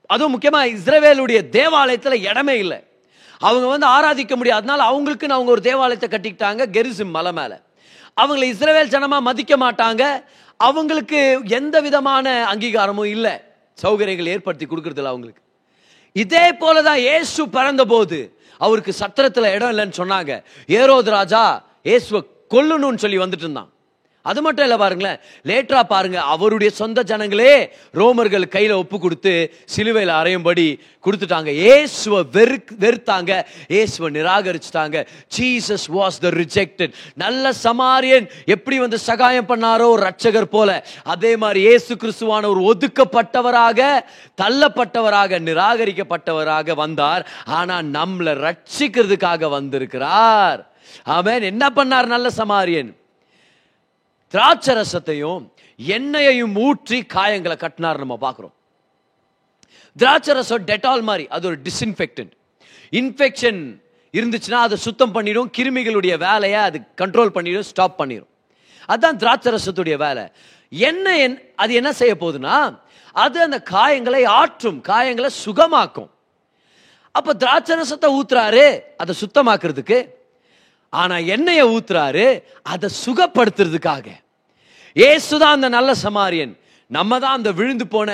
[0.05, 2.83] அதுவும் முக்கியமாக இஸ்ரவேலுடைய தேவாலயத்தில் இடமே இல்லை.
[3.47, 7.57] அவங்க வந்து ஆராதிக்க முடியாதனால அவங்களுக்குன்னு அவங்க ஒரு தேவாலயத்தை கட்டிக்கிட்டாங்க கெரிசிம் மலை மேலே.
[8.21, 10.03] அவங்களை இஸ்ரவேல் ஜனமாக மதிக்க மாட்டாங்க.
[10.67, 11.19] அவங்களுக்கு
[11.59, 13.33] எந்த விதமான அங்கீகாரமும் இல்லை.
[13.83, 15.41] சௌகரியங்கள் ஏற்படுத்தி கொடுக்கறதில்ல அவங்களுக்கு.
[16.23, 18.19] இதே போல தான் ஏசு பிறந்தபோது
[18.65, 20.31] அவருக்கு சத்திரத்தில் இடம் இல்லைன்னு சொன்னாங்க.
[20.77, 21.43] ஏரோது ராஜா
[21.93, 22.21] ஏசுவை
[22.53, 23.69] கொல்லணும்னு சொல்லி வந்துட்டு இருந்தான்.
[24.29, 25.19] அது மட்டும் இல்லை பாருங்களேன்.
[25.49, 27.55] லேட்டரா பாருங்க அவருடைய சொந்த ஜனங்களே
[27.99, 29.33] ரோமர்கள் கையில் ஒப்பு கொடுத்து
[29.65, 31.51] சிலுவையில் அறையும்படி கொடுத்துட்டாங்க.
[31.73, 33.31] ஏசுவை வெறு வெறுத்தாங்க.
[33.79, 34.97] ஏசுவை நிராகரிச்சுட்டாங்க.
[35.37, 40.85] ஜீசஸ் வாஸ் த ரிஜெக்டட் நல்ல சமாரியன் எப்படி வந்து சகாயம் பண்ணாரோ ஒரு ரட்சகர் போல.
[41.03, 44.01] அதே மாதிரி ஏசு கிறிஸ்துவான ஒரு ஒதுக்கப்பட்டவராக
[44.41, 47.25] தள்ளப்பட்டவராக நிராகரிக்கப்பட்டவராக வந்தார்.
[47.45, 50.71] ஆனால் நம்மளை ரட்சிக்கிறதுக்காக வந்திருக்கிறார்.
[51.03, 52.91] அவன் என்ன பண்ணார் நல்ல சமாரியன்?
[54.33, 55.49] திராட்சரசத்தையும்
[55.87, 58.51] எண்ணெயையும் ஊற்றி காயங்களை கட்டினார் நம்ம பார்க்குறோம்.
[59.97, 62.31] திராட்சை ரசம் டெட்டால் மாதிரி அது ஒரு டிஸ்இன்ஃபெக்டன்ட்
[62.91, 68.27] இன்ஃபெக்ஷன் இருந்துச்சுன்னா அதை சுத்தம் பண்ணிடும் கிருமிகளுடைய வேலையை அது கண்ட்ரோல் பண்ணிடும் ஸ்டாப் பண்ணிடும்
[68.85, 70.31] அதுதான் திராட்சை ரசத்துடைய வேலை.
[70.69, 72.79] என்ன என்- அது என்ன செய்ய போகுதுன்னா
[73.11, 76.09] அது அந்த காயங்களை ஆற்றும் காயங்களை சுகமாக்கும்.
[77.11, 80.07] அப்போ திராட்சை ரசத்தை ஊத்துறாரு அதை சுத்தமாக்குறதுக்கு.
[80.89, 84.21] ஆனால் எண்ணெயை ஊத்துறாரு அதை சுகப்படுத்துறதுக்காக.
[84.95, 86.53] இயேசுதான் அந்த நல்ல சமாரியன்.
[86.87, 88.09] நம்ம தான் அந்த விழுந்து போன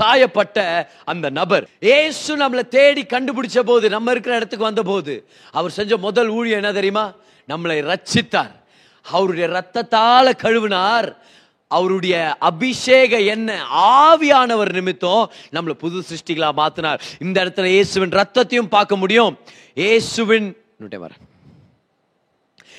[0.00, 0.58] காயப்பட்ட
[1.04, 1.64] அந்த நபர்.
[1.80, 5.14] ஏசு நம்மளை தேடி கண்டுபிடிச்ச போது நம்ம இருக்கிற இடத்துக்கு வந்த போது
[5.58, 7.06] அவர் செஞ்ச முதல் ஊழியம் என்ன தெரியுமா?
[7.48, 8.54] நம்மளை ரட்சித்தார்.
[9.06, 11.08] அவருடைய ரத்தத்தால கழுவினார்.
[11.70, 12.16] அவருடைய
[12.50, 13.56] அபிஷேக என்ன
[14.02, 17.00] ஆவியானவர் நிமித்தம் நம்மளை புது சிருஷ்டிகளா மாத்தினார்.
[17.24, 19.34] இந்த இடத்துல இயேசுவின் ரத்தத்தையும் பார்க்க முடியும்.
[19.74, 21.22] இயேசுவின் இன்னொரு வரேன்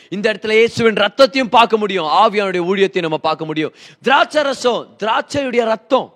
[0.09, 2.05] இந்த இடத்துல இயேசுவின் ரத்தத்தையும் பார்க்க முடியும்.
[2.05, 3.73] ஆவியானுடைய ஊழியத்தையும் நம்ம பார்க்க முடியும்.
[4.01, 6.13] திராட்சை ரசம் திராட்சையுடைய ரத்தம்.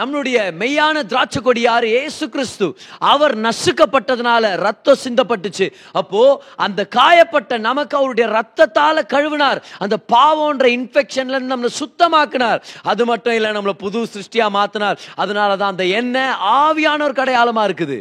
[0.00, 1.90] நம்மளுடைய மெய்யான திராட்சை கொடி யாரு?
[1.90, 2.78] ஏசு கிறிஸ்து.
[2.98, 5.72] அவர் நசுக்கப்பட்டதுனால ரத்தம் சிந்தப்பட்டுச்சு.
[5.92, 9.62] அப்போ அந்த காயப்பட்ட நமக்கு அவருடைய ரத்தத்தால கழுவினார்.
[9.78, 12.60] அந்த பாவம்ன்ற இன்ஃபெக்ஷன்ல இருந்து நம்மளை சுத்தமாக்கினார்.
[12.82, 14.96] அது மட்டும் இல்லை நம்மளை புது சிருஷ்டியா மாத்தினார்.
[15.14, 18.00] அதனால தான் அந்த எண்ணெய் ஆவியானவர் கடையாளமா இருக்குது.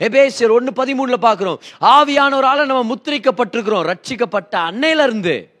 [0.00, 1.58] எபேசியர் ஒன்று பதிமூணில் பார்க்குறோம்.
[1.80, 3.94] ஆவியானவரால் நம்ம முத்திரிக்கப்பட்டிருக்கிறோம்.
[3.94, 5.55] ரட்சிக்கப்பட்ட அன்னையிலிருந்து.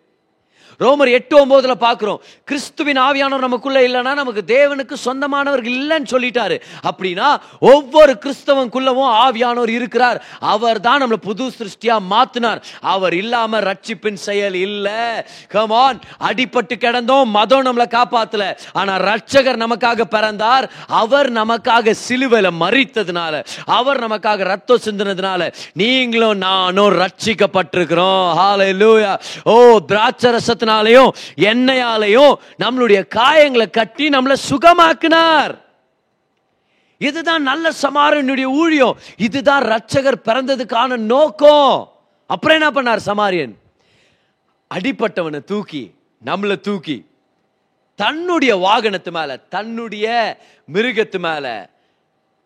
[0.80, 2.18] ரோமர் எட்டு ஒன்பதுல பார்க்குறோம்.
[2.44, 6.60] கிறிஸ்துவின் ஆவியானவர் நமக்குள்ளே இல்லைன்னா நமக்கு தேவனுக்கு சொந்தமானவர்கள் இல்லைன்னு சொல்லிட்டாரு.
[6.88, 10.24] அப்படின்னா ஒவ்வொரு கிறிஸ்தவனுக்குள்ளவும் ஆவியானவர் இருக்கிறார்.
[10.40, 12.62] அவர் தான் நம்மளை புது சிருஷ்டியாக மாத்தினார்.
[12.80, 15.24] அவர் இல்லாமல் ரட்சிப்பின் செயல் இல்லை.
[15.48, 17.30] கமான் அடிபட்டு கிடந்தோம்.
[17.30, 18.56] மதம் நம்மளை காப்பாத்தல.
[18.72, 20.70] ஆனால் ரட்சகர் நமக்காக பிறந்தார்.
[20.86, 25.52] அவர் நமக்காக சிலுவையில் மறித்ததுனால அவர் நமக்காக ரத்தம் சிந்தினதுனால.
[25.72, 28.28] நீங்களும் நானும் ரட்சிக்கப்பட்டிருக்கிறோம்.
[28.40, 35.64] ஹalleluya ஓ திராட்சரசத்தை ரசத்தினாலையும் எண்ணெயாலையும் நம்மளுடைய காயங்களை கட்டி நம்மளை சுகமாக்கினார்.
[36.98, 38.98] இதுதான் நல்ல சமாரியனுடைய ஊழியம்.
[39.16, 41.92] இதுதான் ரட்சகர் பிறந்ததுக்கான நோக்கம்.
[42.26, 43.54] அப்புறம் என்ன பண்ணார் சமாரியன்?
[44.74, 45.94] அடிப்பட்டவனை தூக்கி
[46.24, 47.06] நம்மளை தூக்கி
[47.94, 50.38] தன்னுடைய வாகனத்து மேல தன்னுடைய
[50.72, 51.70] மிருகத்து மேல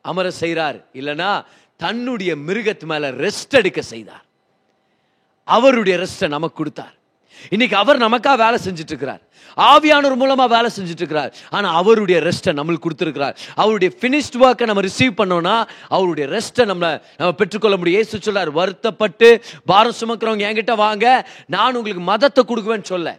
[0.02, 1.44] அமர செய்கிறார் இல்லைனா
[1.76, 4.24] தன்னுடைய மிருகத்து மேல ரெஸ்ட் எடுக்க செய்தார்.
[5.44, 6.94] அவருடைய ரெஸ்ட்டை நமக்கு கொடுத்தார்.
[7.48, 9.20] இன்னைக்கு அவர் நமக்கா வேலை செஞ்சுட்டு இருக்கிறார்
[9.57, 13.37] ஆவியானவர் மூலமா வேலை செஞ்சுட்டு இருக்கிறார் ஆனா அவருடைய ரெஸ்ட்டை நம்மளுக்கு கொடுத்துருக்கிறார்.
[13.55, 18.00] அவருடைய ஃபினிஷ்ட் ஒர்க்கை நம்ம ரிசீவ் பண்ணோம்னா அவருடைய ரெஸ்ட்டை நம்ம நம்ம பெற்றுக்கொள்ள முடியும்.
[18.00, 21.29] இயேசு சொல்லார் வருத்தப்பட்டு பாரம் சுமக்கிறவங்க என்கிட்ட வாங்க.
[21.46, 23.18] நான் உங்களுக்கு மதத்தை கொடுக்குவேன்னு சொல்ல.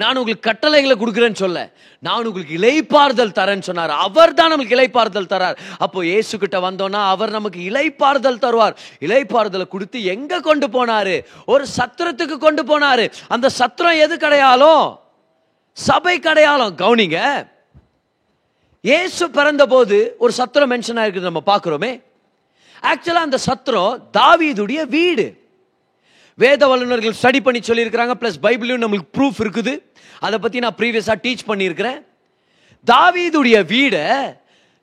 [0.00, 1.58] நான் உங்களுக்கு கட்டளைகளை கொடுக்குறேன்னு சொல்ல
[2.06, 3.92] நான் உங்களுக்கு இலைப்பாறுதல் தரேன்னு சொன்னார்.
[4.06, 5.56] அவர் தான் நமக்கு இலைப்பாறுதல் தரார்.
[5.84, 8.76] அப்போ இயேசு கிட்ட வந்தோன்னா அவர் நமக்கு இலைப்பாறுதல் தருவார்.
[9.06, 11.16] இலைப்பாறுதலை கொடுத்து எங்க கொண்டு போனாரு?
[11.46, 13.06] ஒரு சத்திரத்துக்கு கொண்டு போனாரு.
[13.28, 14.84] அந்த சத்திரம் எது கிடையாலும்
[15.72, 17.18] சபை கிடையாலும் கவுனிங்க.
[18.84, 21.92] இயேசு பிறந்த போது ஒரு சத்திரம் மென்ஷன் ஆயிருக்குது நம்ம பார்க்குறோமே.
[22.90, 25.26] ஆக்சுவலாக அந்த சத்திரம் தாவீதுடைய வீடு.
[26.38, 29.72] வேத வல்லுநர்கள் ஸ்டடி பண்ணி சொல்லியிருக்கிறாங்க ப்ளஸ் பைபிளையும் நம்மளுக்கு ப்ரூஃப் இருக்குது.
[30.26, 31.98] அதை பற்றி நான் ப்ரீவியஸாக டீச் பண்ணியிருக்கிறேன்.
[32.86, 34.04] தாவீதுடைய வீடை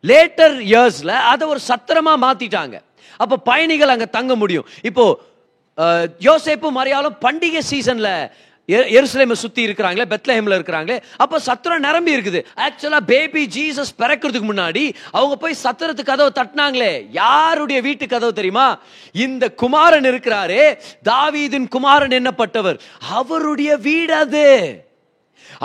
[0.03, 2.75] லேட்டர் இயர்ஸில் அதை ஒரு சத்திரமாக மாற்றிட்டாங்க
[3.23, 4.67] அப்போ பயணிகள் அங்கே தங்க முடியும்.
[4.89, 5.17] இப்போது
[6.27, 8.13] யோசேப்பு மறையாலும் பண்டிகை சீசனில்
[8.69, 12.39] எருசலேமை சுற்றி இருக்கிறாங்களே பெத்லஹேமில் இருக்கிறாங்களே அப்போ சத்திரம் நிரம்பி இருக்குது.
[12.65, 16.91] ஆக்சுவலாக பேபி ஜீசஸ் பிறக்கிறதுக்கு முன்னாடி அவங்க போய் சத்திரத்து கதவை தட்டினாங்களே.
[17.21, 18.67] யாருடைய வீட்டு கதவு தெரியுமா?
[19.25, 20.63] இந்த குமாரன் இருக்கிறாரே
[21.11, 22.79] தாவீதின் குமாரன் என்னப்பட்டவர்?
[23.19, 24.47] அவருடைய வீடு அது.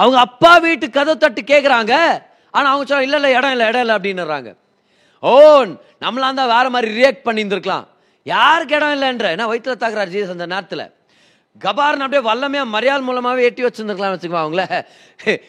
[0.01, 1.95] அவங்க அப்பா வீட்டு கதவு தட்டு கேட்குறாங்க
[2.51, 4.51] ஆனால் அவங்க சொல்ல இல்லை இல்லை இடம் இல்லை இடம் இல்லை அப்படின்னுறாங்க.
[5.23, 5.33] ஓ
[6.05, 7.87] நம்மளாம் தான் வேற மாதிரி ரியாக்ட் பண்ணியிருந்துருக்கலாம்.
[8.27, 9.29] யாருக்கு இடம் இல்லைன்ற?
[9.35, 10.87] என்ன வயிற்றுல தாக்குறாரு ஜீசஸ் அந்த நேரத்தில்.
[11.61, 14.83] கபாரன் அப்படியே வல்லமையாக மரியாள் மூலமாகவே எட்டி வச்சுருந்துருக்கலாம் வச்சுக்கோ அவங்கள.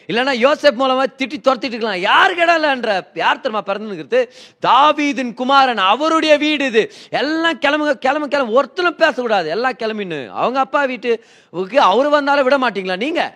[0.08, 1.96] இல்லைன்னா யோசப் மூலமாக திட்டி துரத்திட்டு இருக்கலாம்.
[1.96, 4.28] யாருக்கு இடம் இல்லைன்ற யார் தெரியுமா பிறந்துங்கிறது
[4.66, 6.92] தாவீதின் குமாரன் அவருடைய வீடு இது.
[7.10, 8.52] எல்லாம் கிளம்புங்க கிளம்பு கிளம்பு.
[8.52, 9.48] ஒருத்தரும் பேசக்கூடாது.
[9.48, 10.28] எல்லாம் கிளம்பின்னு.
[10.28, 12.96] அவங்க அப்பா வீட்டுக்கு அவர் வந்தாலும் விட மாட்டீங்களா?
[12.96, 13.32] நீங்கள்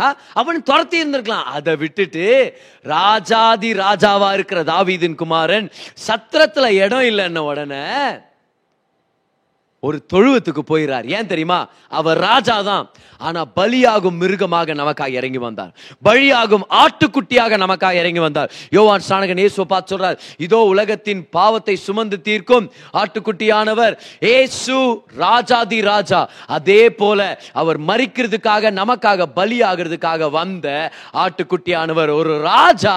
[0.00, 0.16] ஆ?
[0.32, 1.42] அவன் துரத்தி இருந்திருக்கலாம்.
[1.42, 5.70] அதை விட்டுட்டு ராஜாதி ராஜாவா இருக்கிற தாவீதின் குமாரன்
[6.06, 7.84] சத்திரத்துல இடம் இல்லைன்ன உடனே
[9.80, 11.06] ஒரு தொழுவத்துக்கு போயிறார்.
[11.16, 11.58] ஏன் தெரியுமா?
[11.88, 12.90] அவர் ராஜா தான்
[13.26, 15.72] ஆனா பலியாகும் மிருகமாக நமக்காக இறங்கி வந்தார்.
[16.04, 18.50] பலியாகும் ஆட்டுக்குட்டியாக நமக்காக இறங்கி வந்தார்.
[18.70, 22.66] யோவான் ஸ்நானகன் இயேசு பார்த்து சொல்றார் இதோ உலகத்தின் பாவத்தை சுமந்து தீர்க்கும்
[23.00, 26.20] ஆட்டுக்குட்டியானவர் ஏசு ராஜாதி ராஜா.
[26.46, 30.92] அதே போல அவர் மறிக்கிறதுக்காக நமக்காக பலியாகிறதுக்காக வந்த
[31.24, 32.96] ஆட்டுக்குட்டியானவர் ஒரு ராஜா.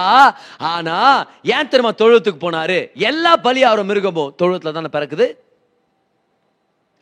[0.58, 0.98] ஆனா
[1.42, 1.94] ஏன் தெரியுமா?
[2.02, 2.80] தொழுவத்துக்கு போனாரு.
[2.94, 5.28] எல்லா பலியாகிற மிருகமும் தொழுவத்துல தானே பிறக்குது?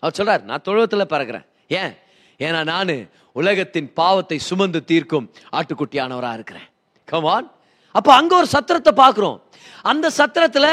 [0.02, 1.46] அவர் சொல்றார் நான் தொழுவத்தில் பிறக்கிறேன்.
[1.80, 1.92] ஏன்?
[2.40, 2.92] ஏன்னா நான்
[3.32, 6.68] உலகத்தின் பாவத்தை சுமந்து தீர்க்கும் ஆட்டுக்குட்டியானவராக இருக்கிறேன்.
[7.04, 7.48] கமான்
[7.94, 9.38] அப்போ அங்கே ஒரு சத்திரத்தை பார்க்குறோம்.
[9.82, 10.72] அந்த சத்திரத்தில்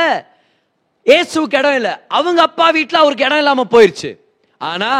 [1.05, 1.93] இயேசுவுக்கு இடம் இல்லை.
[2.07, 4.11] அவங்க அப்பா வீட்டில் அவருக்கு இடம் இல்லாமல் போயிடுச்சு
[4.57, 4.91] ஆனா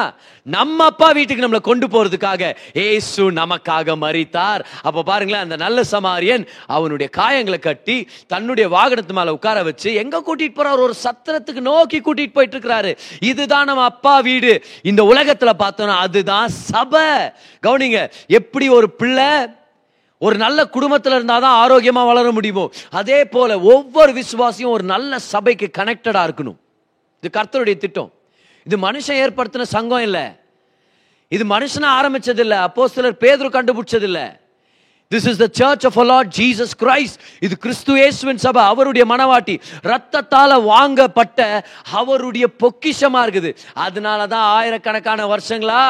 [0.43, 7.09] நம்ம அப்பா வீட்டுக்கு நம்மளை கொண்டு போறதுக்காக ஏசு நமக்காக மறித்தார் அப்ப பாருங்களேன் அந்த நல்ல சமாரியன் அவனுடைய
[7.17, 10.85] காயங்களை கட்டி தன்னுடைய வாகனத்து மேல உட்கார வச்சு எங்க கூட்டிட்டு போறாரு?
[10.87, 14.63] ஒரு சத்திரத்துக்கு நோக்கி கூட்டிட்டு போயிட்டு இருக்கிறாரு இதுதான் நம்ம அப்பா வீடு.
[14.83, 17.07] இந்த உலகத்துல பார்த்தோம்னா அதுதான் சபை.
[17.63, 19.31] கவனிங்க எப்படி ஒரு பிள்ளை
[20.17, 25.69] ஒரு நல்ல குடும்பத்தில் இருந்தால் தான் ஆரோக்கியமாக வளர முடியுமோ அதே போல ஒவ்வொரு விசுவாசியும் ஒரு நல்ல சபைக்கு
[25.77, 26.57] கனெக்டடாக இருக்கணும்.
[27.23, 28.11] இது கர்த்தருடைய திட்டம்.
[28.67, 30.25] இது மனுஷன் ஏற்படுத்தின சங்கம் இல்லை.
[31.35, 34.25] இது மனுஷனை ஆரம்பிச்சதில்லை அப்போ சிலர் பேதர் கண்டுபிடிச்சதில்லை.
[35.11, 39.55] This is the church of Lord Jesus Christ இது கிறிஸ்து இயேசுவின் சபை அவருடைய மனவாட்டி.
[39.91, 41.39] ரத்தத்தால் வாங்கப்பட்ட
[41.99, 43.51] அவருடைய பொக்கிஷமாக இருக்குது.
[43.85, 45.81] அதனால தான் ஆயிரக்கணக்கான வருஷங்களா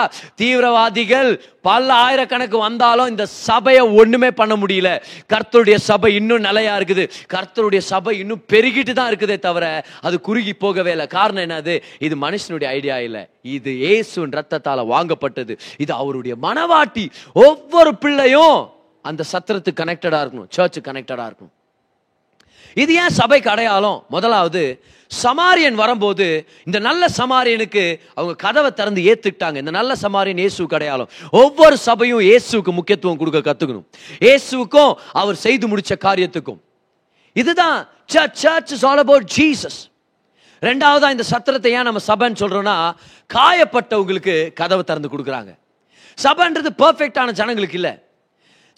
[0.42, 1.32] தீவிரவாதிகள்
[1.70, 4.92] பல ஆயிரக்கணக்கு வந்தாலும் இந்த சபையை ஒன்றுமே பண்ண முடியல.
[5.34, 7.06] கர்த்தருடைய சபை இன்னும் நிலையா இருக்குது.
[7.34, 9.66] கர்த்தருடைய சபை இன்னும் பெருகிட்டு தான் இருக்குதே தவிர
[10.02, 11.08] அது குறுகி போகவே இல்லை.
[11.18, 11.82] காரணம் என்னது?
[12.00, 13.26] இது மனுஷனுடைய ஐடியா இல்லை.
[13.42, 15.54] இது இயேசுவின் ரத்தத்தால் வாங்கப்பட்டது.
[15.78, 17.08] இது அவருடைய மனவாட்டி.
[17.34, 18.58] ஒவ்வொரு பிள்ளையும்
[19.10, 21.54] அந்த சத்திரத்துக்கு கனெக்டடாக இருக்கணும் சர்ச்சு கனெக்டடாக இருக்கணும்.
[22.84, 24.00] இது ஏன் சபைக்கு அடையாளம்?
[24.16, 24.62] முதலாவது
[25.12, 26.26] சமாரியன் வரும்போது
[26.68, 27.84] இந்த நல்ல சமாரியனுக்கு
[28.18, 29.58] அவங்க கதவை திறந்து ஏத்துக்கிட்டாங்க.
[29.64, 31.10] இந்த நல்ல சமாரியன் இயேசுக்கு அடையாளம்.
[31.42, 33.86] ஒவ்வொரு சபையும் இயேசுக்கு முக்கியத்துவம் கொடுக்க கத்துக்கணும்.
[34.26, 36.60] இயேசுக்கும் அவர் செய்து முடிச்ச காரியத்துக்கும்.
[37.42, 37.78] இதுதான்
[38.14, 39.80] church church is all about Jesus
[40.68, 42.76] ரெண்டாவதா இந்த சத்திரத்தை ஏன் நம்ம சபைன்னு சொல்றோம்னா
[43.36, 45.52] காயப்பட்டவங்களுக்கு கதவை திறந்து கொடுக்குறாங்க.
[46.26, 47.94] சபைன்றது பர்ஃபெக்டான ஜனங்களுக்கு இல்லை.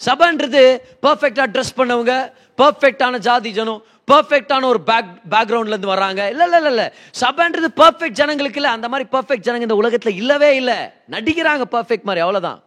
[0.06, 0.62] சபைன்றது
[1.06, 3.82] பர்ஃபெக்டாக ட்ரெஸ் பண்ணவங்க பர்ஃபெக்டான ஜாதி ஜனம்
[4.12, 6.20] பர்ஃபெக்டான ஒரு பேக் பேக்ரவுண்ட்லேருந்து வர்றாங்க.
[6.30, 6.86] இல்லை இல்லை இல்லை இல்லை.
[7.20, 8.70] சபைன்றது பர்ஃபெக்ட் ஜனங்களுக்கு இல்லை.
[8.70, 10.78] அந்த மாதிரி பர்ஃபெக்ட் ஜனங்க இந்த உலகத்தில் இல்லவே இல்லை.
[11.10, 12.60] நடிக்கிறாங்க பர்ஃபெக்ட் மாதிரி அவ்வளோதான்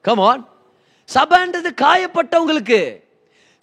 [0.00, 0.48] கமான்
[1.14, 3.03] சபைன்றது காயப்பட்டவங்களுக்கு.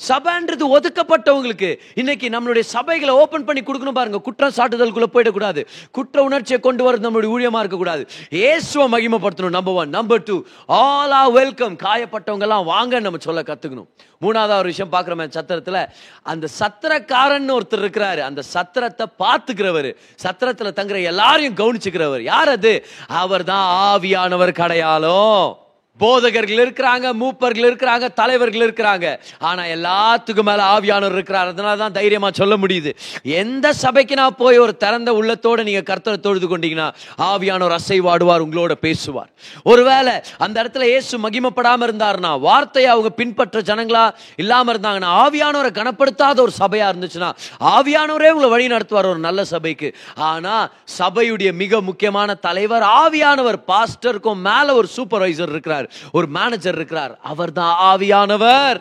[0.08, 4.18] சபைன்றது ஒதுக்கப்பட்டவங்களுக்கு இன்னைக்கு நம்மளுடைய சபைகளை ஓபன் பண்ணி கொடுக்கணும் பாருங்க.
[4.18, 5.66] குற்றம் சாட்டுதலுக்குள்ள போயிடக்கூடாது.
[5.92, 8.08] குற்ற உணர்ச்சியை கொண்டு வரது நம்மளுடைய ஊழியமா இருக்கக்கூடாது.
[8.30, 13.88] ஏசுவ மகிமைப்படுத்தணும் number one number two all are welcome காயப்பட்டவங்க எல்லாம் வாங்க நம்ம சொல்ல கத்துக்கணும்.
[14.22, 15.88] மூணாவது ஒரு விஷயம் பார்க்குறோமே சத்திரத்துல
[16.24, 18.20] அந்த சத்திரக்காரன் ஒருத்தர் இருக்கிறாரு.
[18.20, 19.96] அந்த சத்திரத்தை பார்த்துக்கிறவர்.
[20.24, 22.22] சத்திரத்துல தங்குற எல்லாரையும் கவனிச்சுக்கிறவர்.
[22.22, 22.86] யார் அது?
[23.08, 25.61] அவர் தான் ஆவியானவர் கடையாளம்.
[26.00, 29.08] போதகர்கள் இருக்கிறாங்க மூப்பர்கள் இருக்கிறாங்க தலைவர்கள் இருக்கிறாங்க.
[29.40, 31.48] ஆனா எல்லாத்துக்கும் மேல ஆவியானவர் இருக்கிறார்.
[31.48, 32.92] அதனால தான் தைரியமா சொல்ல முடியுது.
[33.24, 36.88] எந்த சபைக்கு நான் போய் ஒரு திறந்த உள்ளத்தோட நீங்க கர்த்தரை தொழுது கொண்டீங்கன்னா
[37.32, 39.30] ஆவியானவர் அசைவாடுவார் உங்களோட பேசுவார்.
[39.64, 46.56] ஒருவேளை அந்த இடத்துல இயேசு மகிமப்படாமல் இருந்தார்னா வார்த்தையை அவங்க பின்பற்ற ஜனங்களா இல்லாம இருந்தாங்கன்னா ஆவியானவரை கனப்படுத்தாத ஒரு
[46.60, 47.32] சபையா இருந்துச்சுன்னா
[47.76, 49.90] ஆவியானவரே உங்களை வழி நடத்துவார் ஒரு நல்ல சபைக்கு.
[50.16, 50.56] ஆனா
[51.00, 55.81] சபையுடைய மிக முக்கியமான தலைவர் ஆவியானவர் பாஸ்டருக்கும் மேல ஒரு சூப்பர்வைசர் இருக்கிறார்.
[56.12, 57.20] ஒரு மேனேஜர் இருக்கிறார்.
[57.22, 58.80] அவர் தான் ஆவியானவர்.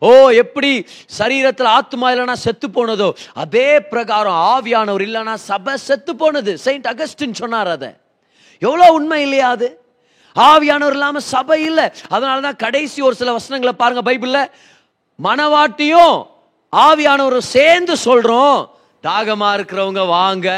[0.00, 0.86] ஓ எப்படி
[1.18, 6.58] சரீரத்தில் ஆத்மா இல்லைனா செத்து போனதோ அதே பிரகாரம் ஆவியானவர் இல்லைனா சபை செத்து போனது.
[6.58, 7.90] செயின்ட் அகஸ்டின் சொன்னார் அதை.
[8.58, 9.68] எவ்வளோ உண்மை இல்லையா அது?
[10.36, 11.90] ஆவியானவர் இல்லாம சபை இல்லை.
[12.08, 14.50] அதனால தான் கடைசி ஒரு சில வசனங்களை பாருங்க பைபிளில்.
[15.22, 16.26] மனவாட்டியும்
[16.72, 18.58] ஆவியானவரும் சேர்ந்து சொல்றோம்.
[19.06, 20.48] தாகமா இருக்கிறவங்க வாங்க.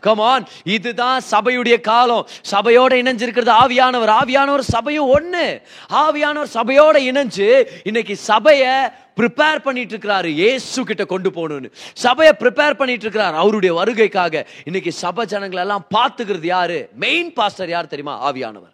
[0.00, 2.28] கமான் இதுதான் சபையுடைய காலம்.
[2.50, 4.12] சபையோட இணைஞ்சிருக்கிறது ஆவியானவர்.
[4.20, 5.62] ஆவியானவர் சபையும் ஒண்ணு.
[5.88, 7.48] ஆவியானவர் சபையோட இணைஞ்சு
[7.84, 11.70] இன்னைக்கு சபைய ப்ரிப்பேர் பண்ணிட்டு இருக்கிறாரு ஏசு கிட்ட கொண்டு போகணும்னு.
[11.94, 14.46] சபையை ப்ரிப்பேர் பண்ணிட்டு இருக்கிறார் அவருடைய வருகைக்காக.
[14.64, 16.88] இன்னைக்கு சபை ஜனங்களை எல்லாம் பார்த்துக்கிறது யாரு?
[16.92, 18.32] மெயின் பாஸ்டர் யார் தெரியுமா?
[18.32, 18.72] ஆவியானவர்.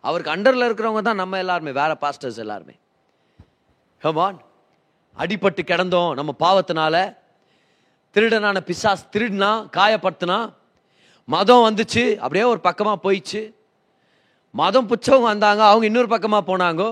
[0.00, 1.70] அவருக்கு அண்டர்ல இருக்கிறவங்க தான் நம்ம எல்லாருமே.
[1.70, 2.72] வேற பாஸ்டர்ஸ் எல்லாருமே.
[3.98, 4.40] கமான்
[5.18, 7.16] அடிபட்டு கிடந்தோம் நம்ம பாவத்தினால.
[8.18, 10.38] திருடனான பிசாஸ் திருடினா காயப்படுத்தினா
[11.28, 13.42] மதம் வந்துச்சு அப்படியே ஒரு பக்கமாக போயிடுச்சு
[14.54, 16.86] மதம் புச்சவங்க வந்தாங்க அவங்க இன்னொரு பக்கமாக போனாங்கோ.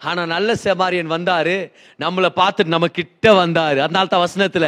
[0.00, 1.56] ஆனால் நல்ல செமாரியன் வந்தார்
[2.02, 3.78] நம்மளை பார்த்துட்டு நம்ம கிட்ட வந்தார்.
[3.84, 4.66] அதனால தான் வசனத்தில்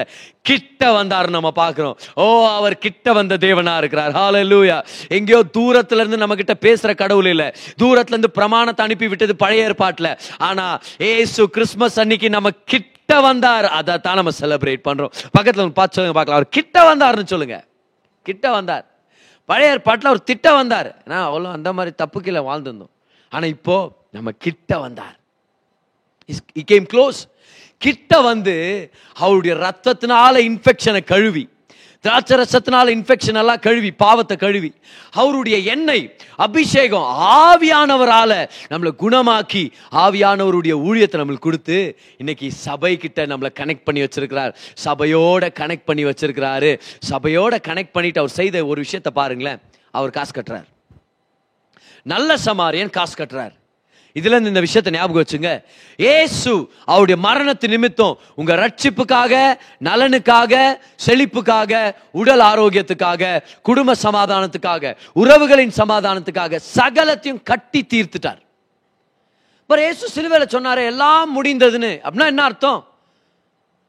[0.48, 1.96] கிட்ட வந்தார் நம்ம பார்க்குறோம்.
[2.22, 2.24] ஓ
[2.58, 4.12] அவர் கிட்ட வந்த தேவனாக இருக்கிறார்.
[4.18, 4.78] ஹalleluya
[5.18, 7.48] எங்கேயோ தூரத்துலேருந்து நம்மக்கிட்ட பேசுகிற கடவுள் இல்லை.
[7.82, 10.12] தூரத்துலேருந்து பிரமாணத்தை அனுப்பி விட்டது பழைய ஏற்பாட்டில்.
[10.48, 10.76] ஆனால்
[11.12, 13.66] ஏசு கிறிஸ்மஸ் அன்னைக்கு நம்ம கிட்ட கிட்ட வந்தார்.
[13.78, 16.38] அதை தான் நம்ம செலிப்ரேட் பண்ணுறோம் பக்கத்தில் பார்த்து சொல்லுங்க பார்க்கலாம்.
[16.38, 17.56] அவர் கிட்ட வந்தாருன்னு சொல்லுங்க.
[18.26, 18.84] கிட்ட வந்தார்.
[19.48, 20.88] பழைய ஏற்பாட்டில் அவர் திட்ட வந்தார்.
[21.04, 22.92] ஏன்னா அவ்வளோ அந்த மாதிரி தப்பு கீழே வாழ்ந்துருந்தோம்.
[23.32, 23.76] ஆனால் இப்போ
[24.16, 25.14] நம்ம கிட்ட வந்தார்.
[26.60, 27.20] இ கேம் க்ளோஸ்
[27.82, 28.56] கிட்ட வந்து
[29.16, 31.44] அவருடைய ரத்தத்தினால இன்ஃபெக்ஷனை கழுவி.
[32.06, 34.72] திராட்சரசத்தினால் இன்ஃபெக்ஷன் எல்லாம் கழுவி பாவத்தை கழுவி
[35.10, 44.02] அவருடைய எண்ணெய் அபிஷேகம் ஆவியானவரால் நம்மளை குணமாக்கி ஆவியானவருடைய ஊழியத்தை நம்மளுக்கு கொடுத்து இன்னைக்கு சபை நம்மளை கனெக்ட் பண்ணி
[44.02, 44.52] வச்சிருக்கிறார்.
[44.84, 46.78] சபையோட கனெக்ட் பண்ணி வச்சிருக்கிறாரு.
[47.10, 49.60] சபையோட கனெக்ட் பண்ணிட்டு அவர் செய்த ஒரு விஷயத்தை பாருங்களேன்.
[49.90, 50.66] அவர் காசு கட்டுறார்.
[52.02, 53.54] நல்ல சமாரியன் காசு கட்டுறார்.
[54.18, 55.50] இதுல இருந்து இந்த விஷயத்தை ஞாபகம் வச்சுங்க.
[55.96, 56.52] ஏசு
[56.92, 59.34] அவருடைய மரணத்து நிமித்தம் உங்க ரட்சிப்புக்காக
[59.88, 60.54] நலனுக்காக
[61.06, 61.72] செழிப்புக்காக
[62.20, 68.40] உடல் ஆரோக்கியத்துக்காக குடும்ப சமாதானத்துக்காக உறவுகளின் சமாதானத்துக்காக சகலத்தையும் கட்டி தீர்த்துட்டார்.
[69.62, 71.92] இப்போ ஏசு சிலுவையில் சொன்னார் எல்லாம் முடிந்ததுன்னு.
[72.04, 72.80] அப்படின்னா என்ன அர்த்தம்?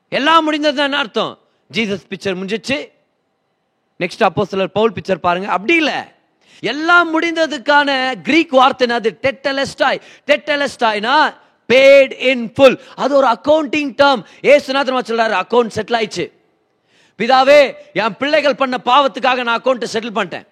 [0.10, 1.34] எல்லாம் முடிந்ததுன்னா என்ன அர்த்தம்?
[1.74, 2.78] ஜீசஸ் பிக்சர் முடிஞ்சிச்சு.
[4.00, 5.48] நெக்ஸ்ட் அப்போ சிலர் பவுல் பிக்சர் பாருங்க.
[5.48, 6.00] அப்படி இல்லை.
[6.62, 11.34] எல்லாம் முடிந்ததுக்கான கிரீக் வார்த்தை அது டெட்டலஸ்டாய் டெட்டலஸ்டாய்னா
[11.70, 15.44] பேட் இன் ஃபுல் அது ஒரு அக்கௌண்டிங் டேர்ம் ஏசுநாதன் சொல்றாரு?
[15.44, 16.32] அக்கௌண்ட் செட்டில் ஆயிடுச்சு.
[17.20, 20.46] பிதாவே என் பிள்ளைகள் பண்ண பாவத்துக்காக நான் அக்கௌண்ட்டை செட்டில் பண்ணிட்டேன்.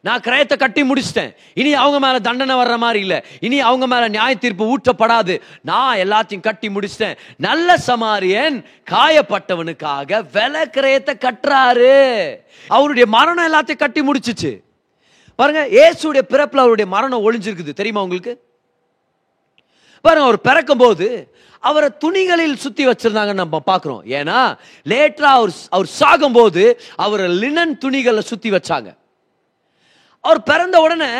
[0.00, 1.34] நான் கிரயத்தை கட்டி முடிச்சிட்டேன்.
[1.54, 3.22] இனி அவங்க மேலே தண்டனை வர்ற மாதிரி இல்லை.
[3.40, 5.40] இனி அவங்க மேலே நியாய தீர்ப்பு ஊற்றப்படாது.
[5.62, 7.16] நான் எல்லாத்தையும் கட்டி முடிச்சிட்டேன்.
[7.36, 12.34] நல்ல சமாரியன் காயப்பட்டவனுக்காக விலை கிரயத்தை கட்டுறாரு.
[12.68, 14.64] அவருடைய மரணம் எல்லாத்தையும் கட்டி முடிச்சிச்சு.
[15.38, 18.32] பாருங்க இயேசுடைய பிறப்பில் அவருடைய மரணம் ஒளிஞ்சிருக்குது தெரியுமா உங்களுக்கு?
[20.04, 24.02] பாருங்க அவர் பிறக்கும் போது அவரை துணிகளில் சுத்தி வச்சிருந்தாங்கன்னு நம்ம பார்க்குறோம்.
[24.18, 24.58] ஏன்னா
[24.90, 28.96] லேட்டரா அவர் அவர் சாகும் போது அவரை லினன் துணிகளை சுத்தி வச்சாங்க.
[30.20, 31.10] அவர் பிறந்த உடனே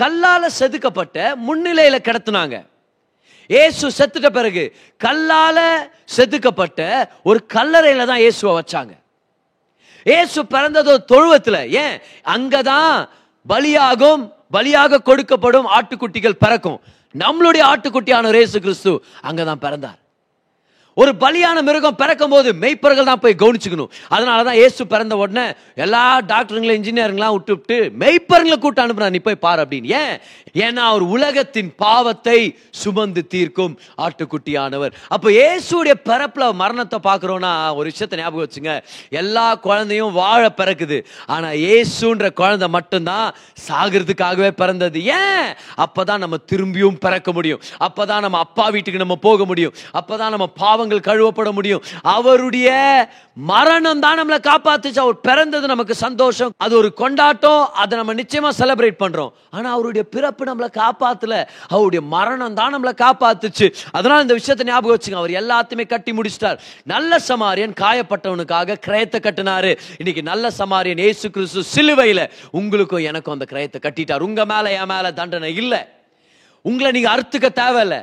[0.00, 2.56] கல்லால செதுக்கப்பட்ட முன்னிலையில கிடத்துனாங்க.
[3.50, 5.58] இயேசு செத்துட்ட பிறகு கல்லால
[6.16, 8.92] செதுக்கப்பட்ட ஒரு கல்லறையில தான் இயேசுவை வச்சாங்க.
[10.06, 11.70] ஏசு பிறந்ததோ தொழுவத்தில்.
[11.84, 12.00] ஏன்?
[12.22, 13.08] அங்கதான்
[13.48, 16.80] பலியாகும் பலியாக கொடுக்கப்படும் ஆட்டுக்குட்டிகள் பிறக்கும்.
[17.18, 19.98] நம்மளுடைய ஆட்டுக்குட்டியான ரேசு கிறிஸ்து அங்கதான் பிறந்தார்.
[20.96, 23.90] ஒரு பலியான மிருகம் பிறக்கும் போது மெய்ப்பர்கள் தான் போய் கவனிச்சுக்கணும்.
[24.08, 25.44] அதனால தான் ஏசு பிறந்த உடனே
[25.84, 26.02] எல்லா
[26.32, 29.90] டாக்டருங்களும் இன்ஜினியருங்களாம் விட்டு விட்டு மெய்ப்பர்களை கூட்ட அனுப்புறா நீ போய் பாரு அப்படின்னு.
[30.00, 30.14] ஏன்?
[30.64, 32.38] ஏன்னா அவர் உலகத்தின் பாவத்தை
[32.82, 34.92] சுமந்து தீர்க்கும் ஆட்டுக்குட்டியானவர்.
[35.08, 38.74] அப்போ இயேசுடைய பிறப்புல மரணத்தை பார்க்குறோன்னா ஒரு விஷயத்தை ஞாபகம் வச்சுங்க.
[39.22, 41.00] எல்லா குழந்தையும் வாழ பிறக்குது.
[41.26, 43.26] ஆனா இயேசுன்ற குழந்தை மட்டும்தான்
[43.68, 45.02] சாகிறதுக்காகவே பிறந்தது.
[45.18, 45.48] ஏன்?
[45.86, 47.60] அப்பதான் நம்ம திரும்பியும் பிறக்க முடியும்.
[47.88, 49.74] அப்பதான் நம்ம அப்பா வீட்டுக்கு நம்ம போக முடியும்.
[50.00, 51.82] அப்பதான் நம்ம பாவம் பாவங்கள் கழுவப்பட முடியும்.
[52.02, 52.68] அவருடைய
[53.32, 54.98] மரணம் தான் நம்மளை காப்பாத்துச்சு.
[54.98, 56.52] அவர் பிறந்தது நமக்கு சந்தோஷம்.
[56.56, 57.68] அது ஒரு கொண்டாட்டம்.
[57.72, 59.32] அதை நம்ம நிச்சயமா செலிப்ரேட் பண்றோம்.
[59.50, 61.46] ஆனா அவருடைய பிறப்பு நம்மளை காப்பாத்தல.
[61.68, 63.74] அவருடைய மரணம் தான் நம்மளை காப்பாத்துச்சு.
[63.92, 65.20] அதனால இந்த விஷயத்தை ஞாபகம் வச்சுங்க.
[65.22, 66.60] அவர் எல்லாத்தையுமே கட்டி முடிச்சிட்டார்.
[66.84, 69.78] நல்ல சமாரியன் காயப்பட்டவனுக்காக கிரயத்தை கட்டினாரு.
[69.98, 74.20] இன்னைக்கு நல்ல சமாரியன் இயேசு கிறிஸ்து சிலுவையில உங்களுக்கும் எனக்கும் அந்த கிரயத்தை கட்டிட்டார்.
[74.20, 75.93] உங்க மேல என் மேல தண்டனை இல்லை.
[76.64, 77.96] உங்களை நீங்க அறுத்துக்க தேவையில்ல.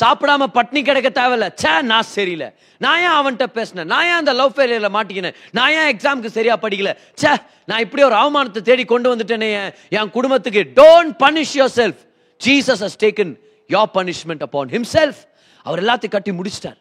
[0.00, 1.48] சாப்பிடாம பட்னி கிடைக்க தேவையில்ல.
[1.54, 2.48] சே நான் சரியில்லை.
[2.78, 3.86] நான் ஏன் அவன்கிட்ட பேசினேன்?
[3.86, 5.34] நான் ஏன் அந்த லவ் ஃபெயிலியர்ல மாட்டிக்கினேன்?
[5.50, 6.92] நான் ஏன் எக்ஸாமுக்கு சரியா படிக்கல?
[7.14, 7.28] சே
[7.66, 9.74] நான் இப்படி ஒரு அவமானத்தை தேடி கொண்டு வந்துட்டேனே.
[9.88, 12.00] என் குடும்பத்துக்கு don't punish yourself
[12.44, 13.32] Jesus has taken
[13.68, 15.20] your punishment upon himself
[15.62, 16.76] அவர் எல்லாத்தையும் கட்டி முடிச்சிட்டார்.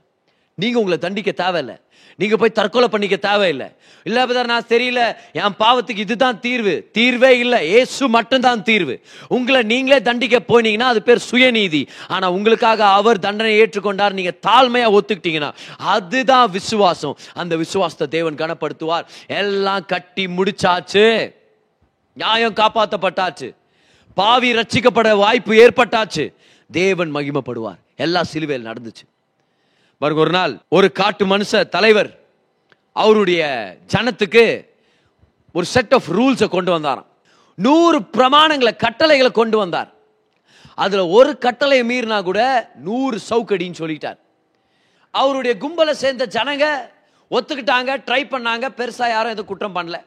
[0.56, 1.76] நீங்க உங்களை தண்டிக்க தேவையில்லை.
[2.20, 3.68] நீங்கள் போய் தற்கொலை பண்ணிக்க தேவையில்லை.
[4.04, 5.02] இல்லை பிரதர் நான் தெரியல
[5.32, 6.90] என் பாவத்துக்கு இதுதான் தீர்வு.
[6.92, 7.60] தீர்வே இல்லை.
[7.70, 9.02] ஏசு மட்டும்தான் தீர்வு.
[9.28, 11.88] உங்களை நீங்களே தண்டிக்க போனீங்கன்னா அது பேர் சுயநீதி.
[12.08, 14.18] ஆனால் உங்களுக்காக அவர் தண்டனை ஏற்றுக்கொண்டார்.
[14.20, 17.18] நீங்கள் தாழ்மையாக ஒத்துக்கிட்டீங்கன்னா அதுதான் விசுவாசம்.
[17.34, 19.06] அந்த விசுவாசத்தை தேவன் கனப்படுத்துவார்.
[19.28, 21.34] எல்லாம் கட்டி முடிச்சாச்சு.
[22.14, 23.56] நியாயம் காப்பாற்றப்பட்டாச்சு
[24.14, 26.34] பாவி ரட்சிக்கப்பட வாய்ப்பு ஏற்பட்டாச்சு.
[26.72, 27.80] தேவன் மகிமைப்படுவார்.
[27.96, 29.06] எல்லா சிலுவையில் நடந்துச்சு.
[29.98, 32.10] பாருங்க ஒரு நாள் ஒரு காட்டு மனுஷ தலைவர்
[32.94, 33.42] அவருடைய
[33.94, 34.66] ஜனத்துக்கு
[35.52, 37.08] ஒரு செட் ஆஃப் ரூல்ஸை கொண்டு வந்தாராம்.
[37.56, 39.90] நூறு பிரமாணங்களை கட்டளைகளை கொண்டு வந்தார்.
[40.76, 42.42] அதில் ஒரு கட்டளையை மீறினா கூட
[42.88, 44.20] நூறு சவுக்கடின்னு சொல்லிட்டார்.
[45.12, 46.66] அவருடைய கும்பலை சேர்ந்த ஜனங்க
[47.32, 50.00] ஒத்துக்கிட்டாங்க ட்ரை பண்ணாங்க பெருசாக யாரும் எதுவும் குற்றம் பண்ணல.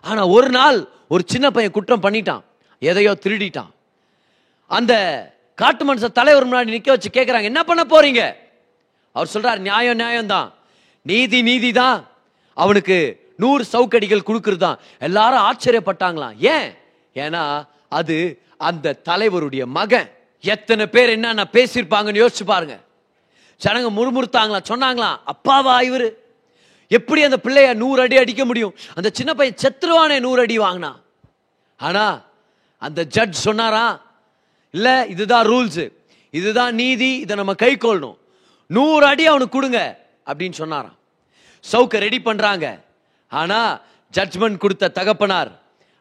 [0.00, 2.42] ஆனால் ஒரு நாள் ஒரு சின்ன பையன் குற்றம் பண்ணிட்டான்.
[2.78, 3.70] எதையோ திருடிட்டான்.
[4.66, 4.94] அந்த
[5.54, 8.22] காட்டு மனுஷ தலைவர் முன்னாடி நிற்க வச்சு கேட்குறாங்க என்ன பண்ண போறீங்க?
[9.12, 10.48] அவர் சொல்றார் நியாயம் நியாயம் தான்
[11.06, 11.98] நீதி நீதி தான்
[12.62, 12.98] அவனுக்கு
[13.42, 16.34] நூறு சவுக்கடிகள் கொடுக்கறது தான் எல்லாரும் ஆச்சரியப்பட்டாங்களாம்.
[16.54, 16.68] ஏன்?
[17.14, 17.42] ஏன்னா
[17.98, 18.16] அது
[18.68, 20.08] அந்த தலைவருடைய மகன்.
[20.44, 22.76] எத்தனை பேர் என்னென்ன பேசியிருப்பாங்கன்னு யோசிச்சு பாருங்க.
[23.60, 26.08] ஜனங்க முறுமுறுத்தாங்களாம் சொன்னாங்களாம் அப்பாவா இவரு?
[26.90, 28.74] எப்படி அந்த பிள்ளைய நூறு அடி அடிக்க முடியும்?
[28.94, 30.92] அந்த சின்ன பையன் செத்துருவானே நூறு அடி வாங்கினா?
[31.76, 32.06] ஆனா
[32.78, 34.00] அந்த ஜட்ஜ் சொன்னாரா
[34.74, 35.84] இல்லை இதுதான் ரூல்ஸு.
[36.30, 38.18] இதுதான் நீதி இதை நம்ம கை கொள்ளணும்.
[38.76, 39.80] நூறு அடி அவனுக்கு கொடுங்க
[40.28, 40.96] அப்படின்னு சொன்னாராம்.
[41.64, 42.66] சவுக்க ரெடி பண்றாங்க.
[43.28, 43.58] ஆனா
[44.16, 45.50] ஜட்ஜ்மெண்ட் கொடுத்த தகப்பனார்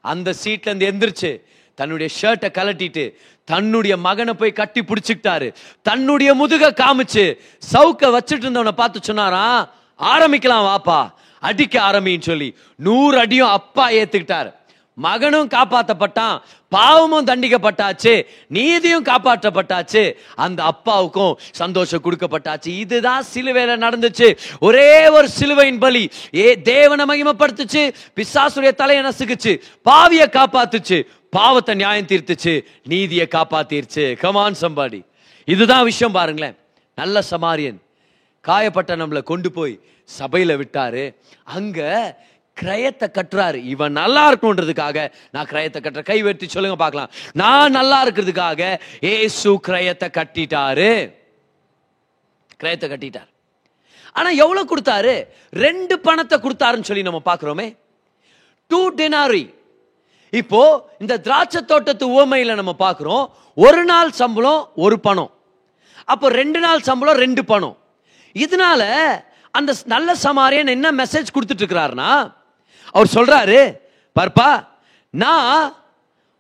[0.02, 1.32] அந்த சீட்ல இருந்து எந்திரிச்சு
[1.80, 3.04] தன்னுடைய ஷர்ட்டை கலட்டிட்டு
[3.52, 5.48] தன்னுடைய மகனை போய் கட்டி பிடிச்சிக்கிட்டாரு.
[5.82, 7.26] தன்னுடைய முதுக காமிச்சு
[7.74, 9.62] சவுக்க வச்சுட்டு இருந்தவனை பார்த்து சொன்னாராம்
[10.00, 11.00] ஆரம்பிக்கலாம் வாப்பா
[11.40, 12.50] அடிக்க ஆரம்பின்னு சொல்லி
[12.88, 14.52] நூறு அடியும் அப்பா ஏத்துக்கிட்டாரு.
[15.06, 16.38] மகனும் காப்பாற்றப்பட்டான்
[16.76, 18.14] பாவமும் தண்டிக்கப்பட்டாச்சு
[18.58, 20.04] நீதியும் காப்பாற்றப்பட்டாச்சு
[20.46, 22.70] அந்த அப்பாவுக்கும் சந்தோஷம் கொடுக்கப்பட்டாச்சு.
[22.84, 24.28] இதுதான் சிலுவையில நடந்துச்சு.
[24.60, 26.04] ஒரே ஒரு சிலுவையின் பலி.
[26.36, 27.84] ஏ தேவனை மகிமப்படுத்துச்சு
[28.18, 29.54] பிசாசுடைய தலையை நசுக்குச்சு
[29.90, 31.00] பாவிய காப்பாத்துச்சு
[31.38, 34.06] பாவத்தை நியாயம் தீர்த்துச்சு நீதியை காப்பாத்திருச்சு.
[34.24, 35.02] கமான் சம்பாடி
[35.48, 36.58] இதுதான் விஷயம் பாருங்களேன்.
[36.98, 37.78] நல்ல சமாரியன்
[38.46, 39.74] காயப்பட்ட நம்மளை கொண்டு போய்
[40.10, 41.04] சபையில விட்டாரு.
[41.58, 41.80] அங்க
[42.62, 43.60] கிரயத்தை கட்டுறாரு.
[43.74, 44.98] இவன் நல்லா இருக்கணுன்றதுக்காக
[45.36, 46.04] நான் கிரயத்தை கட்டுற.
[46.12, 47.12] கை வெட்டி சொல்லுங்க பார்க்கலாம்.
[47.42, 48.62] நான் நல்லா இருக்கிறதுக்காக
[49.16, 50.92] ஏசு கிரயத்தை கட்டிட்டாரு.
[52.64, 53.30] கிரயத்தை கட்டிட்டார்.
[54.18, 55.16] ஆனா எவ்வளவு கொடுத்தாரு?
[55.66, 57.68] ரெண்டு பணத்தை கொடுத்தாருன்னு சொல்லி நம்ம பார்க்கிறோமே.
[58.72, 59.44] டூ டினாரி
[60.40, 60.62] இப்போ
[61.04, 63.24] இந்த திராட்சை தோட்டத்து உவமையில நம்ம பார்க்குறோம்.
[63.66, 65.32] ஒரு நாள் சம்பளம் ஒரு பணம்.
[66.14, 67.78] அப்போ ரெண்டு நாள் சம்பளம் ரெண்டு பணம்.
[68.44, 68.82] இதனால
[69.58, 72.12] அந்த நல்ல சமாரியன் என்ன மெசேஜ் கொடுத்துட்டு இருக்கிறாருன்னா
[72.94, 73.60] அவர் சொல்றாரு
[74.16, 74.50] பார்ப்பா
[75.14, 75.74] நான்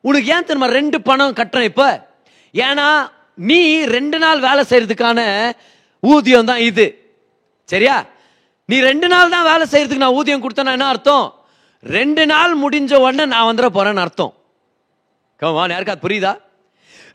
[0.04, 1.86] உனக்கு ஏன் தெரியுமா ரெண்டு பணம் கட்டுறேன் இப்ப?
[2.54, 2.88] ஏன்னா
[3.50, 3.60] நீ
[3.98, 5.20] ரெண்டு நாள் வேலை செய்யறதுக்கான
[6.04, 6.86] ஊதியம் தான் இது.
[7.70, 7.96] சரியா?
[8.70, 11.26] நீ ரெண்டு நாள் தான் வேலை செய்யறதுக்கு நான் ஊதியம் கொடுத்தேன்னா என்ன அர்த்தம்?
[11.86, 14.34] ரெண்டு நாள் முடிஞ்ச உடனே நான் வந்துட போறேன்னு அர்த்தம்.
[15.42, 16.34] கவான் யாருக்கா புரியுதா?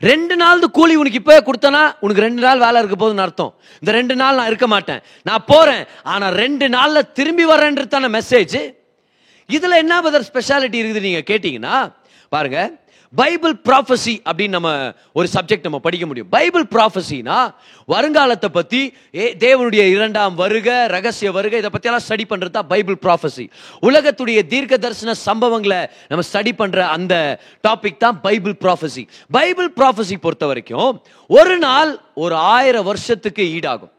[0.01, 3.51] ரெண்டு நாள் கூலி உனக்கு இப்போ கொடுத்தனா உனக்கு ரெண்டு நாள் வேலை இருக்க போகுதுன்னு அர்த்தம்.
[3.81, 5.01] இந்த ரெண்டு நாள் நான் இருக்க மாட்டேன்.
[5.23, 5.83] நான் போறேன்.
[6.03, 8.57] ஆனா ரெண்டு நாள்ல திரும்பி வரேன்றதான மெசேஜ்
[9.49, 11.75] இதில் என்ன பதர் ஸ்பெஷாலிட்டி இருக்குது நீங்கள் கேட்டிங்கன்னா
[12.31, 12.59] பாருங்க
[13.13, 14.69] பைபிள் ப்ராஃபஸி அப்படின்னு நம்ம
[15.17, 16.29] ஒரு சப்ஜெக்ட் நம்ம படிக்க முடியும்.
[16.29, 17.37] பைபிள் ப்ராஃபஸினா
[17.89, 18.81] வருங்காலத்தை பற்றி
[19.21, 23.45] ஏ தேவனுடைய இரண்டாம் வருக ரகசிய வருக இதை பற்றியெல்லாம் ஸ்டடி பண்ணுறது தான் பைபிள் ப்ராஃபஸி
[23.89, 25.79] உலகத்துடைய தீர்க்க தரிசன சம்பவங்களை
[26.09, 27.13] நம்ம ஸ்டடி பண்ணுற அந்த
[27.67, 29.05] டாபிக் தான் பைபிள் ப்ராஃபஸி
[29.37, 31.91] பைபிள் ப்ராஃபஸி பொறுத்த வரைக்கும் ஒரு நாள்
[32.25, 33.93] ஒரு ஆயிரம் வருஷத்துக்கு ஈடாகும்.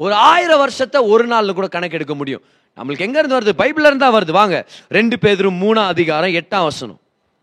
[0.00, 2.42] ஒரு ஆயிரம் வருஷத்தை ஒரு நாளில் கூட கணக்கெடுக்க முடியும்.
[2.78, 3.60] நம்மளுக்கு எங்க இருந்து வருது?
[3.60, 4.30] பைபிள்ல இருந்தா வருது.
[4.30, 4.66] வாங்க.
[4.88, 7.00] ரெண்டு பேரும் மூணாம் அதிகாரம் எட்டாம் வசனம்.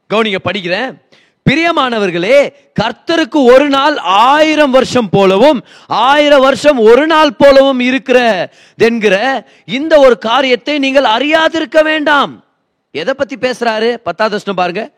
[0.10, 1.04] கவுனிங்க படிக்கிறேன்.
[1.50, 10.00] பிரியமானவர்களே கர்த்தருக்கு ஒரு நாள் ஆயிரம் வருஷம் போலவும் ஆயிரம் வருஷம் ஒரு நாள் போலவும் இருக்கிற என்கிற இந்த
[10.00, 12.44] ஒரு காரியத்தை நீங்கள் அறியாதிருக்க வேண்டாம்.
[12.92, 13.96] எதை பத்தி பேசுறாரு?
[13.96, 14.92] பத்தாவது வசனம் பாருங்க.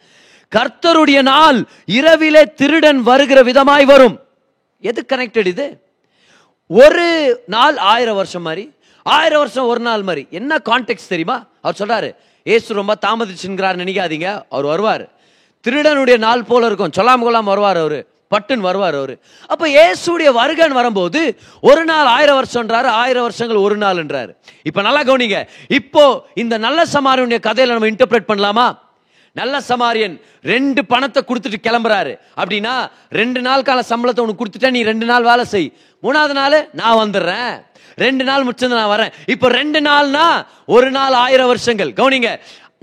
[0.56, 4.20] கர்த்தருடைய நாள் இரவிலே திருடன் வருகிற விதமாய் வரும்.
[4.82, 5.82] எது கனெக்டட் இது?
[6.68, 8.74] ஒரு நாள் ஆயிரம் வருஷம் மாதிரி.
[9.08, 10.28] ஆயிரம் வருஷம் ஒரு நாள் மாதிரி.
[10.30, 11.46] என்ன கான்டெக்ட் தெரியுமா?
[11.62, 14.42] அவர் சொல்றாரு ஏசு ரொம்ப தாமதிச்சுங்கிறார் நினைக்காதீங்க.
[14.50, 15.10] அவர் வருவார்.
[15.68, 16.92] திருடனுடைய நாள் போல இருக்கும்.
[16.98, 18.08] சொல்லாம கொள்ளாம வருவார் அவரு.
[18.30, 19.20] பட்டுன்னு வருவார் அவரு.
[19.48, 24.36] அப்ப ஏசுடைய வருகன் வரும்போது ஒரு நாள் ஆயிரம் வருஷம்ன்றாரு ஆயிரம் வருஷங்கள் ஒரு நாள்ன்றாரு.
[24.64, 25.48] இப்ப நல்லா கவனிங்க.
[25.68, 28.86] இப்போ இந்த நல்ல சமாரியனுடைய கதையில நம்ம இன்டர்பிரேட் பண்ணலாமா?
[29.32, 32.20] நல்ல சமாரியன் ரெண்டு பணத்தை கொடுத்துட்டு கிளம்புறாரு.
[32.38, 35.74] அப்படின்னா ரெண்டு நாள் கால சம்பளத்தை உனக்கு கொடுத்துட்டா நீ ரெண்டு நாள் வேலை செய்.
[36.04, 37.66] மூணாவது நாள் நான் வந்துடுறேன்.
[38.06, 39.14] ரெண்டு நாள் முடிச்சது நான் வரேன்.
[39.34, 40.28] இப்போ ரெண்டு நாள்னா
[40.78, 41.92] ஒரு நாள் ஆயிரம் வருஷங்கள்.
[42.00, 42.32] கவுனிங்க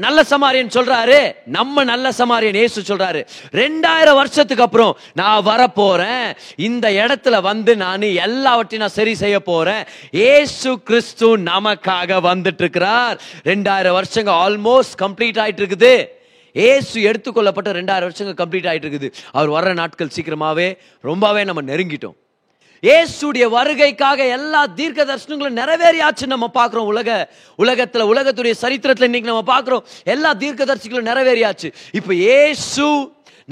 [0.04, 1.18] நல்ல சமாரியன் சொல்றாரு
[1.56, 3.20] நம்ம நல்ல சமாரியன் ஏசு சொல்றாரு.
[3.60, 6.24] ரெண்டாயிரம் வருஷத்துக்கு அப்புறம் நான் வர போறேன்
[6.68, 9.84] இந்த இடத்துல வந்து நான் எல்லாவற்றையும் நான் சரி செய்ய போறேன்.
[10.32, 13.16] ஏசு கிறிஸ்து நமக்காக வந்துட்டு இருக்கிறார்
[13.50, 15.94] ரெண்டாயிரம் வருஷங்க ஆல்மோஸ்ட் கம்ப்ளீட் ஆயிட்டு இருக்குது
[16.56, 20.68] ஏசு எடுத்துக்கொள்ளப்பட்ட ரெண்டாயிரம் வருஷங்கள் கம்ப்ளீட் ஆயிட்டு இருக்குது அவர் வர்ற நாட்கள் சீக்கிரமாவே
[21.10, 22.18] ரொம்பவே நம்ம நெருங்கிட்டோம்.
[22.84, 26.90] ஏசுடைய வருகைக்காக எல்லா தீர்க்க தரிசனங்களும் நிறைவேறியாச்சு நம்ம பார்க்குறோம்.
[26.92, 27.10] உலக
[27.56, 29.84] உலகத்தில் உலகத்துடைய சரித்திரத்தில் இன்னைக்கு நம்ம பார்க்குறோம்.
[30.04, 31.72] எல்லா தீர்க்க தரிசிகளும் நிறைவேறியாச்சு.
[31.92, 32.86] இப்போ ஏசு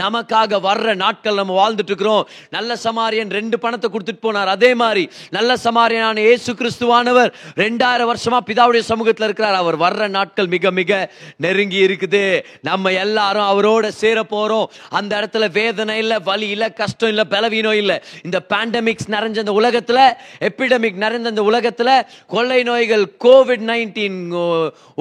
[0.00, 4.50] நமக்காக வர்ற நாட்கள் நம்ம வாழ்ந்துட்டு இருக்கிறோம் நல்ல சமாரியன் ரெண்டு பணத்தை கொடுத்துட்டு போனார்.
[4.57, 7.31] அதே மாதிரி நல்ல சமாரியனான இயேசு கிறிஸ்துவானவர்
[7.62, 9.59] ரெண்டாயிரம் வருஷமா பிதாவுடைய சமூகத்தில் இருக்கிறார்.
[9.62, 12.24] அவர் வர்ற நாட்கள் மிக மிக நெருங்கி இருக்குது.
[12.62, 14.70] நம்ம எல்லாரும் அவரோட சேர போறோம்.
[14.88, 17.98] அந்த இடத்துல வேதனை இல்லை வலி இல்லை கஷ்டம் இல்லை பலவீனம் இல்லை.
[18.24, 20.00] இந்த பேண்டமிக்ஸ் நிறைஞ்ச இந்த உலகத்துல
[20.48, 21.90] எபிடமிக் நிறைந்த இந்த உலகத்துல
[22.26, 24.18] கொள்ளை நோய்கள் Covid nineteen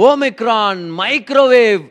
[0.10, 1.84] Omicron microwave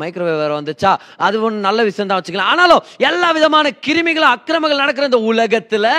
[0.00, 0.92] microwave வேற வந்துச்சா?
[1.16, 2.52] அது ஒன்று நல்ல விஷயம் தான் வச்சுக்கலாம்.
[2.54, 5.90] ஆனாலும் எல்லா விதமான கிருமிகளும் அக்கிரமங்கள் நடக்கிற இந்த உலகத்தில்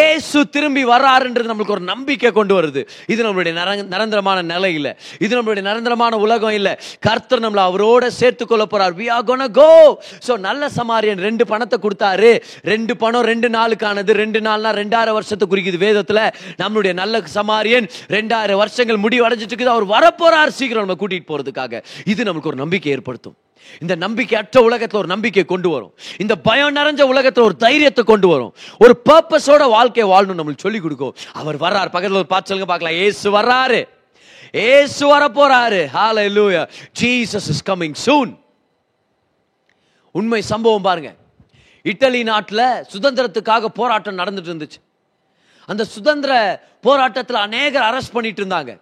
[0.00, 2.82] ஏசு திரும்பி வர்றாருன்றது நம்மளுக்கு ஒரு நம்பிக்கை கொண்டு வருது.
[3.12, 3.54] இது நம்மளுடைய
[3.94, 4.88] நிரந்தரமான நிலை இல்ல
[5.24, 6.74] இது நம்மளுடைய நிரந்தரமான உலகம் இல்லை.
[7.06, 8.96] கர்த்தர் நம்மள அவரோட சேர்த்து கொள்ள போறார்.
[9.00, 9.70] We are gonna go
[10.26, 12.32] so நல்ல சமாரியன் ரெண்டு பணத்தை கொடுத்தாரு.
[12.72, 14.10] ரெண்டு பணம் ரெண்டு நாளுக்கானது.
[14.22, 16.20] ரெண்டு நாள்னா ரெண்டாயிரம் வருஷத்தை குறிக்குது வேதத்துல.
[16.62, 19.74] நம்மளுடைய நல்ல சமாரியன் ரெண்டாயிரம் வருஷங்கள் முடிவடைஞ்சிட்டு இருக்குது.
[19.76, 20.56] அவர் வரப்போறார்.
[20.60, 21.82] சீக்கிரம் நம்ம கூட்டிட்டு போறதுக்காக.
[22.14, 23.36] இது நமக்கு ஒரு நம்பிக்கை ஏற்படுத்தும்.
[23.80, 25.94] இந்த நம்பிக்கையற்ற உலகத்துல ஒரு நம்பிக்கை கொண்டு வரும்.
[26.18, 28.54] இந்த பயம் நிறைஞ்ச உலகத்துல ஒரு தைரியத்தை கொண்டு வரும்.
[28.78, 31.16] ஒரு பர்பஸோட வாழ்க்கையை வாழணும் நம்மளுக்கு சொல்லி கொடுக்கும்.
[31.32, 31.88] அவர் வர்றார்.
[31.88, 33.04] பக்கத்தில் ஒரு பார்த்து சொல்லுங்க பார்க்கலாம்.
[33.04, 33.88] ஏசு வர்றாரு.
[34.52, 36.68] ஏசு வர போறாரு hallelujah
[37.00, 38.38] Jesus is coming soon
[40.10, 41.14] உண்மை சம்பவம் பாருங்க.
[41.84, 44.80] இட்டலி நாட்டில் சுதந்திரத்துக்காக போராட்டம் நடந்துட்டு இருந்துச்சு.
[45.66, 48.80] அந்த சுதந்திர போராட்டத்தில் அநேகர் அரெஸ்ட் பண்ணிட்டு இருந்தாங்க.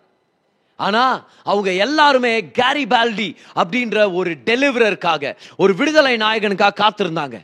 [0.79, 1.03] ஆனா
[1.43, 7.37] அவங்க எல்லாருமே கேரி பால்டி அப்படின்ற ஒரு டெலிவரருக்காக ஒரு விடுதலை நாயகனுக்காக காத்திருந்தாங்க.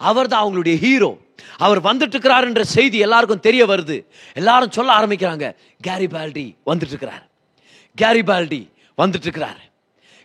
[0.00, 1.10] அவர் தான் அவங்களுடைய ஹீரோ
[1.56, 3.96] அவர் வந்துட்டு இருக்கிறாருன்ற செய்தி எல்லாருக்கும் தெரிய வருது.
[4.36, 5.46] எல்லாரும் சொல்ல ஆரம்பிக்கிறாங்க
[5.80, 7.24] கேரி பால்டி வந்துட்டு இருக்கிறார்
[7.98, 8.60] கேரி பால்டி
[8.98, 9.60] வந்துட்டு இருக்கிறார்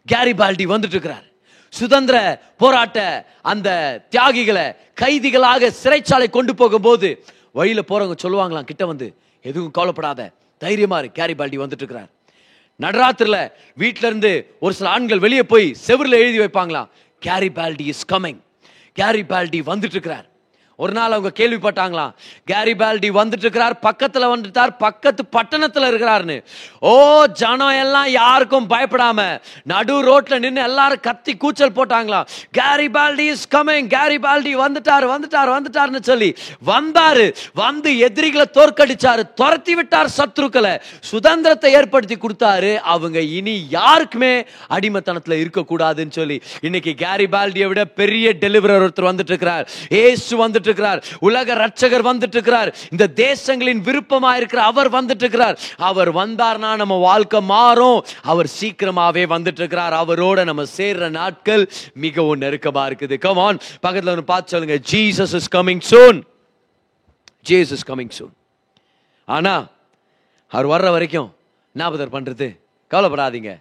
[0.08, 1.26] கேரி பால்டி வந்துட்டு இருக்கிறார்
[1.74, 2.18] சுதந்திர
[2.58, 3.00] போராட்ட
[3.42, 3.70] அந்த
[4.12, 4.66] தியாகிகளை
[5.02, 7.10] கைதிகளாக சிறைச்சாலை கொண்டு போகும்போது
[7.52, 9.08] வழியில் போறவங்க சொல்லுவாங்களாம் கிட்ட வந்து
[9.46, 10.30] எதுவும் கவலைப்படாத
[10.62, 12.10] தைரியமா இரு கேரி பால்டி வந்துட்டு இருக்கிறார்
[12.82, 16.90] நடராத்திரில வீட்ல இருந்து ஒரு சில ஆண்கள் வெளியே போய் செவரில் எழுதி வைப்பாங்களாம்.
[17.20, 18.40] Garibaldi is coming
[18.94, 20.28] Garibaldi வந்துட்டு இருக்கிறார்.
[20.84, 22.12] ஒரு நாள் அவங்க கேள்விப்பட்டாங்களாம்.
[22.50, 26.36] கேரி பால்டி வந்துட்டு இருக்கிறார் பக்கத்துல வந்துட்டார் பக்கத்து பட்டணத்துல இருக்கிறாருன்னு
[26.90, 26.92] ஓ
[27.40, 29.26] ஜனம் எல்லாம் யாருக்கும் பயப்படாம
[29.72, 32.28] நடு ரோட்ல நின்று எல்லாரும் கத்தி கூச்சல் போட்டாங்களாம்.
[32.52, 36.30] Garibaldi is coming Garibaldi வந்துட்டார் வந்துட்டார் வந்துட்டார்னு சொல்லி
[36.72, 37.26] வந்தாரு.
[37.54, 40.76] வந்து எதிரிகளை தோற்கடிச்சாரு துரத்தி விட்டார் சத்ருக்களை
[41.12, 42.72] சுதந்திரத்தை ஏற்படுத்தி கொடுத்தாரு.
[42.96, 44.34] அவங்க இனி யாருக்குமே
[44.70, 46.40] அடிமைத்தனத்துல இருக்க கூடாதுன்னு சொல்லி.
[46.62, 52.36] இன்னைக்கு கேரி பால்டியை விட பெரிய டெலிவரர் ஒருத்தர் வந்துட்டு இருக்கிறார் ஏசு வந்துட்டு இருக்கிறார் உலக ரட்சகர் வந்துட்டு
[52.38, 55.58] இருக்கிறார் இந்த தேசங்களின் விருப்பமா இருக்கிற அவர் வந்துட்டு இருக்கிறார்
[55.90, 58.00] அவர் வந்தார்னா நம்ம வாழ்க்கை மாறும்.
[58.32, 61.64] அவர் சீக்கிரமாவே வந்துட்டு இருக்கிறார் அவரோட நம்ம சேர்ற நாட்கள்
[62.06, 63.18] மிகவும் நெருக்கமா இருக்குது.
[63.26, 64.78] கமான் பக்கத்துல ஒன்று பார்த்து சொல்லுங்க.
[64.92, 66.20] Jesus is coming soon
[67.50, 68.36] Jesus coming soon
[69.36, 69.56] ஆனா
[70.56, 71.30] அவர் வர்ற வரைக்கும்
[71.74, 72.48] ஞாபகம் பண்றது
[72.92, 73.52] கவலைப்படாதீங்க.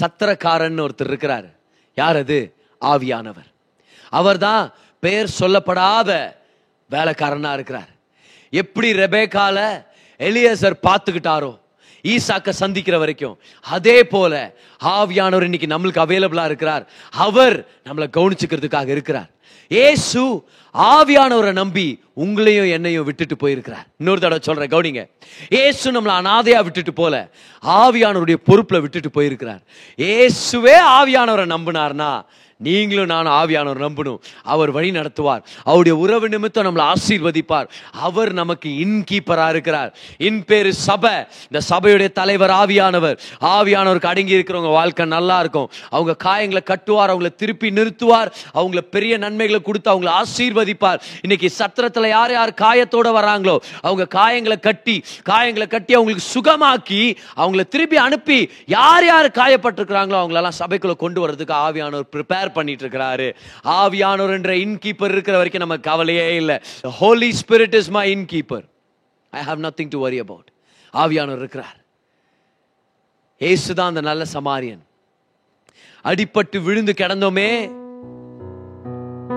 [0.00, 1.46] சத்திரக்காரன் ஒருத்தர் இருக்கிறார்.
[1.94, 2.38] யார் அது?
[2.80, 3.48] ஆவியானவர்.
[4.18, 4.64] அவர் தான்
[5.00, 6.10] பெயர் சொல்லப்படாத
[6.90, 7.88] வேலைக்காரனா இருக்கிறார்.
[8.50, 9.86] எப்படி ரெபேக்கால
[10.18, 11.58] எலியசர் பார்த்துக்கிட்டாரோ
[12.02, 16.90] ஈசாக்க சந்திக்கிற வரைக்கும் அதே போல ஆவியானவர் இன்னைக்கு நம்மளுக்கு அவைலபிளா இருக்கிறார்.
[17.10, 19.30] அவர் நம்மளை கவனிச்சுக்கிறதுக்காக இருக்கிறார்.
[19.68, 20.44] ஏசு
[20.74, 23.86] ஆவியானவரை நம்பி உங்களையும் என்னையும் விட்டுட்டு போயிருக்கிறார்.
[23.98, 25.08] இன்னொரு தடவை சொல்றேன் கவுனிங்க.
[25.48, 27.28] ஏசு நம்மளை அனாதையா விட்டுட்டு போல
[27.62, 29.62] ஆவியானவருடைய பொறுப்புல விட்டுட்டு போயிருக்கிறார்.
[29.96, 32.22] ஏசுவே ஆவியானவரை நம்பினார்னா
[32.66, 35.42] நீங்களும் நானும் ஆவியானவர் நம்பணும் அவர் வழி நடத்துவார்.
[35.64, 37.68] அவருடைய உறவு நிமித்தம் நம்மளை ஆசீர்வதிப்பார்.
[37.92, 39.94] அவர் நமக்கு இன்கீப்பராக இருக்கிறார்.
[40.18, 41.12] இன் பேர் சபை.
[41.42, 43.16] இந்த சபையுடைய தலைவர் ஆவியானவர்.
[43.40, 45.68] ஆவியானவருக்கு அடங்கி இருக்கிறவங்க வாழ்க்கை நல்லா இருக்கும்.
[45.90, 48.32] அவங்க காயங்களை கட்டுவார் அவங்கள திருப்பி நிறுத்துவார்.
[48.54, 50.98] அவங்கள பெரிய நன்மைகளை கொடுத்து அவங்கள ஆசீர்வதிப்பார்.
[51.22, 57.02] இன்னைக்கு சத்திரத்தில் யார் யார் காயத்தோட வராங்களோ அவங்க காயங்களை கட்டி காயங்களை கட்டி அவங்களுக்கு சுகமாக்கி
[57.36, 63.34] அவங்கள திருப்பி அனுப்பி யார் யார் காயப்பட்டிருக்கிறாங்களோ அவங்களெல்லாம் சபைக்குள்ள கொண்டு வர்றதுக்கு ஆவியானவர் ப்ரிப்பேர் பண்ணிட்டு இருக்கிறாரு
[63.64, 66.58] ஆவியானோர் என்ற இன்கீப்பர் இருக்கிற வரைக்கும் நம்ம கவலையே இல்லை.
[66.82, 68.64] Holy spirit is my innkeeper
[69.30, 70.50] I have nothing to worry about
[70.92, 71.76] ஆவியானவர் இருக்கிறார்.
[73.38, 74.82] ஏசுதான் அந்த நல்ல சமாரியன்.
[76.04, 77.50] அடிபட்டு விழுந்து கிடந்தோமே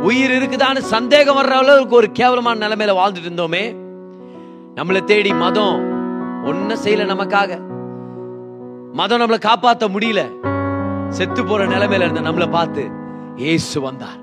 [0.01, 3.63] உயிர் இருக்குதான்னு சந்தேகம் வர்ற அளவுக்கு ஒரு கேவலமான நிலைமையில வாழ்ந்துட்டு இருந்தோமே
[4.75, 5.79] நம்மளை தேடி மதம்
[6.45, 7.59] ஒன்னும் செய்யல நமக்காக.
[8.93, 10.21] மதம் நம்மளை காப்பாத்த முடியல.
[11.09, 12.89] செத்து போற நிலைமையில இருந்த நம்மளை பார்த்து
[13.35, 14.19] இயேசு வந்தார்.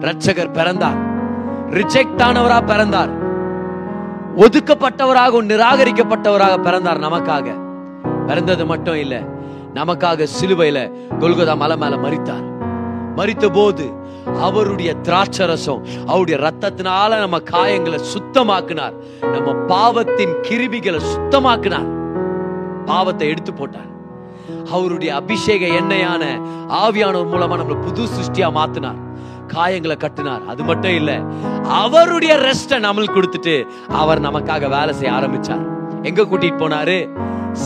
[0.00, 0.98] ரட்சகர் பிறந்தார்.
[1.70, 3.20] ரிஜெக்ட் ஆனவரா பிறந்தார்.
[4.36, 7.60] ஒதுக்கப்பட்டவராக நிராகரிக்கப்பட்டவராக பிறந்தார் நமக்காக.
[8.26, 9.20] பிறந்தது மட்டும் இல்ல
[9.74, 12.50] நமக்காக சிலுவையில கொல்கதா மலை மேல மறித்தார்
[13.16, 13.92] மறித்த போது
[14.40, 18.94] அவருடைய திராட்சரசம் அவருடைய ரத்தத்தினால நம்ம காயங்களை சுத்தமாக்குனார்.
[19.20, 21.88] நம்ம பாவத்தின் கிருபிகளை சுத்தமாக்குனார்.
[22.84, 23.91] பாவத்தை எடுத்து போட்டார்.
[24.70, 26.24] அவருடைய அபிஷேக எண்ணெயான
[26.68, 29.00] ஆவியானவர் மூலமா நம்மள புது சிருஷ்டியா மாத்தினார்.
[29.48, 30.46] காயங்களை கட்டினார்.
[30.46, 31.20] அது மட்டும் இல்ல
[31.68, 35.66] அவருடைய ரெஸ்ட நம்மளுக்கு கொடுத்துட்டு அவர் நமக்காக வேலை செய்ய ஆரம்பிச்சார்.
[36.02, 37.08] எங்க கூட்டிட்டு போனாரு?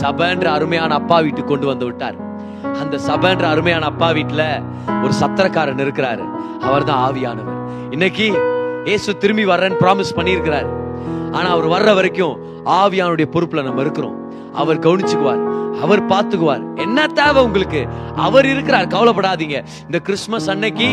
[0.01, 2.15] சபன்ற அருமையான அப்பா வீட்டுக்கு கொண்டு வந்து விட்டார்.
[2.61, 4.63] அந்த சபன்ற அருமையான அப்பா வீட்டுல
[5.03, 6.29] ஒரு சத்திரக்காரன் இருக்கிறாரு.
[6.59, 7.55] அவர்தான் ஆவியானவர்.
[7.91, 8.37] இன்னைக்கு
[8.85, 10.85] இயேசு திரும்பி வர்றேன்னு ப்ராமிஸ் பண்ணியிருக்கிறாரு.
[11.31, 14.33] ஆனா அவர் வர்ற வரைக்கும் ஆவியானுடைய பொறுப்புல நம்ம இருக்கிறோம்.
[14.53, 15.55] அவர் கவனிச்சுக்குவார்.
[15.81, 16.77] அவர் பார்த்துக்குவார்.
[16.77, 17.87] என்ன தேவை உங்களுக்கு?
[18.15, 18.87] அவர் இருக்கிறார்.
[18.87, 19.65] கவலைப்படாதீங்க.
[19.83, 20.89] இந்த கிறிஸ்துமஸ் அன்னைக்கு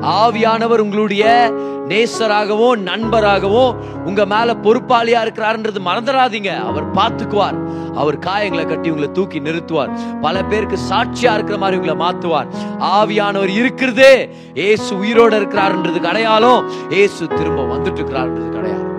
[0.00, 1.52] ஆவியானவர் உங்களுடைய
[1.88, 6.64] நேசராகவும் நண்பராகவும் உங்க மேல பொறுப்பாளியா இருக்கிறாருன்றது மறந்துடாதீங்க.
[6.64, 7.58] அவர் பார்த்துக்குவார்.
[7.94, 10.20] அவர் காயங்களை கட்டி உங்களை தூக்கி நிறுத்துவார்.
[10.20, 12.46] பல பேருக்கு சாட்சியா இருக்கிற மாதிரி உங்களை மாத்துவார்.
[12.78, 14.28] ஆவியானவர் இருக்கிறதே.
[14.54, 16.70] ஏசு உயிரோட இருக்கிறார்ன்றது அடையாளம்.
[16.90, 18.93] ஏசு திரும்ப வந்துட்டு இருக்கிறார்ன்றது அடையாளம்.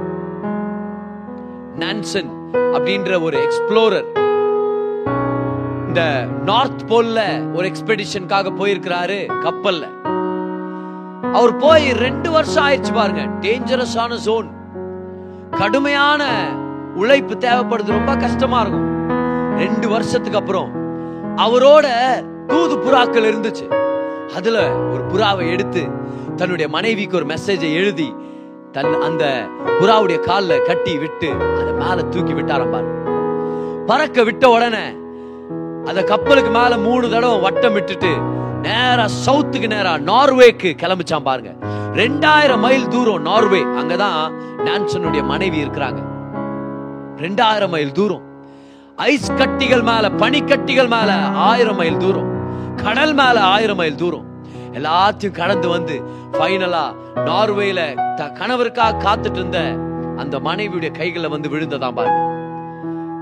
[1.79, 4.05] நான்சன் அப்படின்ற ஒரு எக்ஸ்ப்ளோரர்
[5.87, 7.19] இந்த நார்த் போல்ல
[7.53, 9.83] ஒரு எக்ஸ்பெடிஷனுக்காக போயிருக்கிறாரு கப்பல்ல.
[11.33, 13.21] அவர் போய் ரெண்டு வருஷம் ஆயிடுச்சு பாருங்க.
[13.21, 14.49] டேஞ்சரஸான ஜோன்
[15.51, 16.49] கடுமையான
[16.95, 17.85] உழைப்பு தேவைப்படுது.
[17.85, 19.09] ரொம்ப கஷ்டமா இருக்கும்.
[19.57, 20.75] ரெண்டு வருஷத்துக்கு அப்புறம்
[21.37, 21.87] அவரோட
[22.47, 23.73] தூது புறாக்கள் இருந்துச்சு.
[24.35, 25.83] அதுல ஒரு புறாவை எடுத்து
[26.35, 28.15] தன்னுடைய மனைவிக்கு ஒரு மெசேஜை எழுதி
[28.75, 29.47] தன் அந்த
[29.79, 32.87] புறாவுடைய காலில் கட்டி விட்டு அதை மேல தூக்கி விட்டாராம் பாரு
[33.85, 34.85] பறக்க விட்ட உடனே
[35.85, 38.11] அந்த கப்பலுக்கு மேல மூணு தடவை வட்டம் விட்டுட்டு
[38.61, 41.51] நேரா சவுத்துக்கு நேரா நார்வேக்கு கிளம்பிச்சான் பாருங்க.
[41.93, 43.59] ரெண்டாயிரம் மைல் தூரம் நார்வே.
[43.59, 46.01] அங்கதான் நான்சனுடைய மனைவி இருக்கிறாங்க.
[47.15, 48.21] ரெண்டாயிரம் மைல் தூரம்.
[48.95, 51.13] ஐஸ் கட்டிகள் மேல பனிக்கட்டிகள் மேல
[51.49, 52.29] ஆயிரம் மைல் தூரம்.
[52.75, 54.34] கடல் மேல ஆயிரம் மைல் தூரம்.
[54.79, 55.95] எல்லாத்தையும் கடந்து வந்து
[56.31, 56.85] ஃபைனலா
[57.29, 57.81] நார்வேல
[58.19, 59.59] த கணவருக்காக காத்துட்டு இருந்த
[60.21, 62.21] அந்த மனைவியுடைய கைகளை வந்து விழுந்ததாம் பாருங்க.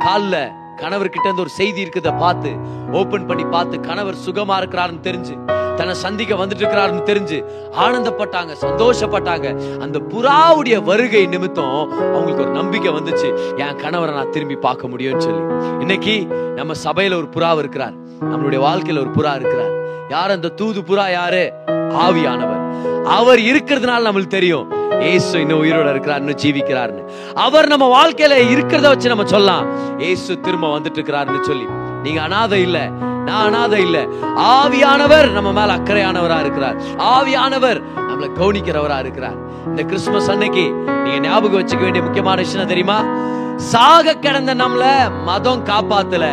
[0.05, 2.51] கணவர் கணவர்கிட்ட இருந்து ஒரு செய்தி இருக்குத பார்த்து
[2.91, 5.35] ஓபன் பண்ணி பார்த்து கணவர் சுகமா இருக்கிறாருன்னு தெரிஞ்சு
[5.77, 7.37] தன்னை சந்திக்க வந்துட்டு இருக்கிறாருன்னு தெரிஞ்சு
[7.83, 9.47] ஆனந்தப்பட்டாங்க சந்தோஷப்பட்டாங்க.
[9.79, 11.77] அந்த புறாவுடைய வருகை நிமித்தம்
[12.15, 13.29] அவங்களுக்கு ஒரு நம்பிக்கை வந்துச்சு.
[13.57, 15.43] என் கணவரை நான் திரும்பி பார்க்க முடியும்னு சொல்லி.
[15.79, 16.15] இன்னைக்கு
[16.55, 17.95] நம்ம சபையில ஒரு புறா இருக்கிறார்.
[18.31, 19.73] நம்மளுடைய வாழ்க்கையில ஒரு புறா இருக்கிறார்.
[20.13, 21.53] யார் அந்த தூது புறா யாரு?
[21.67, 22.61] ஆவியானவர்.
[23.03, 27.09] அவர் இருக்கிறதுனால நம்மளுக்கு தெரியும் ஏசு இன்னும் உயிரோட இருக்கிறார் இன்னும் ஜீவிக்கிறார்னு.
[27.33, 29.65] அவர் நம்ம வாழ்க்கையில இருக்கிறத வச்சு நம்ம சொல்லலாம்.
[29.99, 31.65] ஏசு திரும்ப வந்துட்டு இருக்கிறாருன்னு சொல்லி.
[32.03, 32.87] நீங்க அனாதை இல்ல.
[33.25, 34.05] நான் அனாதை இல்ல.
[34.35, 36.77] ஆவியானவர் நம்ம மேல அக்கறையானவரா இருக்கிறார்.
[36.97, 39.65] ஆவியானவர் நம்மளை கவனிக்கிறவரா இருக்கிறார்.
[39.65, 43.03] இந்த கிறிஸ்துமஸ் அன்னைக்கு நீங்க ஞாபகம் வச்சுக்க வேண்டிய முக்கியமான விஷயம் தெரியுமா?
[43.57, 44.83] சாக கிடந்த நம்மள
[45.23, 46.25] மதம் காப்பாத்தல.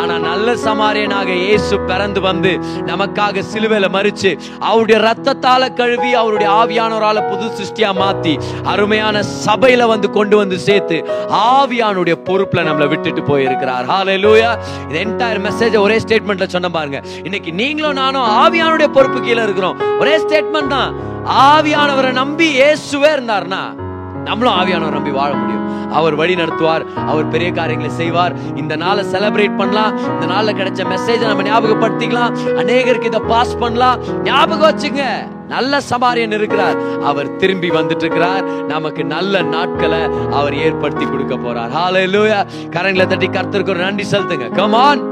[0.00, 2.58] ஆனா நல்ல சமாரியனாக இயேசு பிறந்து வந்து
[2.90, 10.36] நமக்காக சிலுவையில மறிச்சு அவருடைய ரத்தத்தால கழுவி அவருடைய ஆவியானவரால புது சிருஷ்டியா மாத்தி அருமையான சபையில வந்து கொண்டு
[10.36, 13.86] வந்து சேர்த்து ஆவியானுடைய பொறுப்புல நம்மளை விட்டுட்டு போயிருக்கிறார்.
[13.86, 14.58] ஹalleluya
[14.88, 17.02] இது என்டையர் மெசேஜ் ஒரே ஸ்டேட்மெண்ட்ல சொன்ன பாருங்க.
[17.24, 19.78] இன்னைக்கு நீங்களும் நானும் ஆவியானுடைய பொறுப்பு கீழே இருக்கிறோம்.
[20.00, 20.94] ஒரே ஸ்டேட்மெண்ட் தான்.
[21.26, 23.87] ஆவியானவரை நம்பி இயேசுவே இருந்தார்னா
[24.28, 25.92] நம்மளும் ஆவியானவர் நம்பி வாழ முடியும்.
[25.92, 28.34] அவர் வழி நடத்துவார் அவர் பெரிய காரியங்களை செய்வார்.
[28.56, 29.98] இந்த நாளை செலிப்ரேட் பண்ணலாம்.
[30.12, 32.32] இந்த நாளில் கிடைச்ச மெசேஜை நம்ம ஞாபகப்படுத்திக்கலாம்.
[32.60, 34.22] அநேகருக்கு இதை பாஸ் பண்ணலாம்.
[34.22, 35.02] ஞாபகம் வச்சுங்க.
[35.48, 37.00] நல்ல சமாரியன் இருக்கிறார்.
[37.02, 41.72] அவர் திரும்பி வந்துட்டு இருக்கிறார் நமக்கு நல்ல நாட்களை அவர் ஏற்படுத்தி கொடுக்க போறார்.
[41.76, 44.48] ஹalleluya கரங்களை தட்டி கர்த்தருக்கு ஒரு நன்றி செலுத்துங்க.
[44.48, 45.02] கம் ஆன்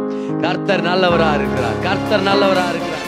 [0.40, 1.76] கர்த்தர் நல்லவரா இருக்கிறார்.
[1.82, 3.04] கர்த்தர் நல்லவரா இருக்கிறார்.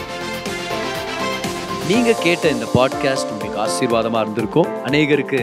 [1.88, 4.66] நீங்க கேட்ட இந்த பாட்காஸ்ட் உங்களுக்கு ஆசீர்வாதமா இருந்திருக்கும்.
[4.84, 5.42] அநேகருக்கு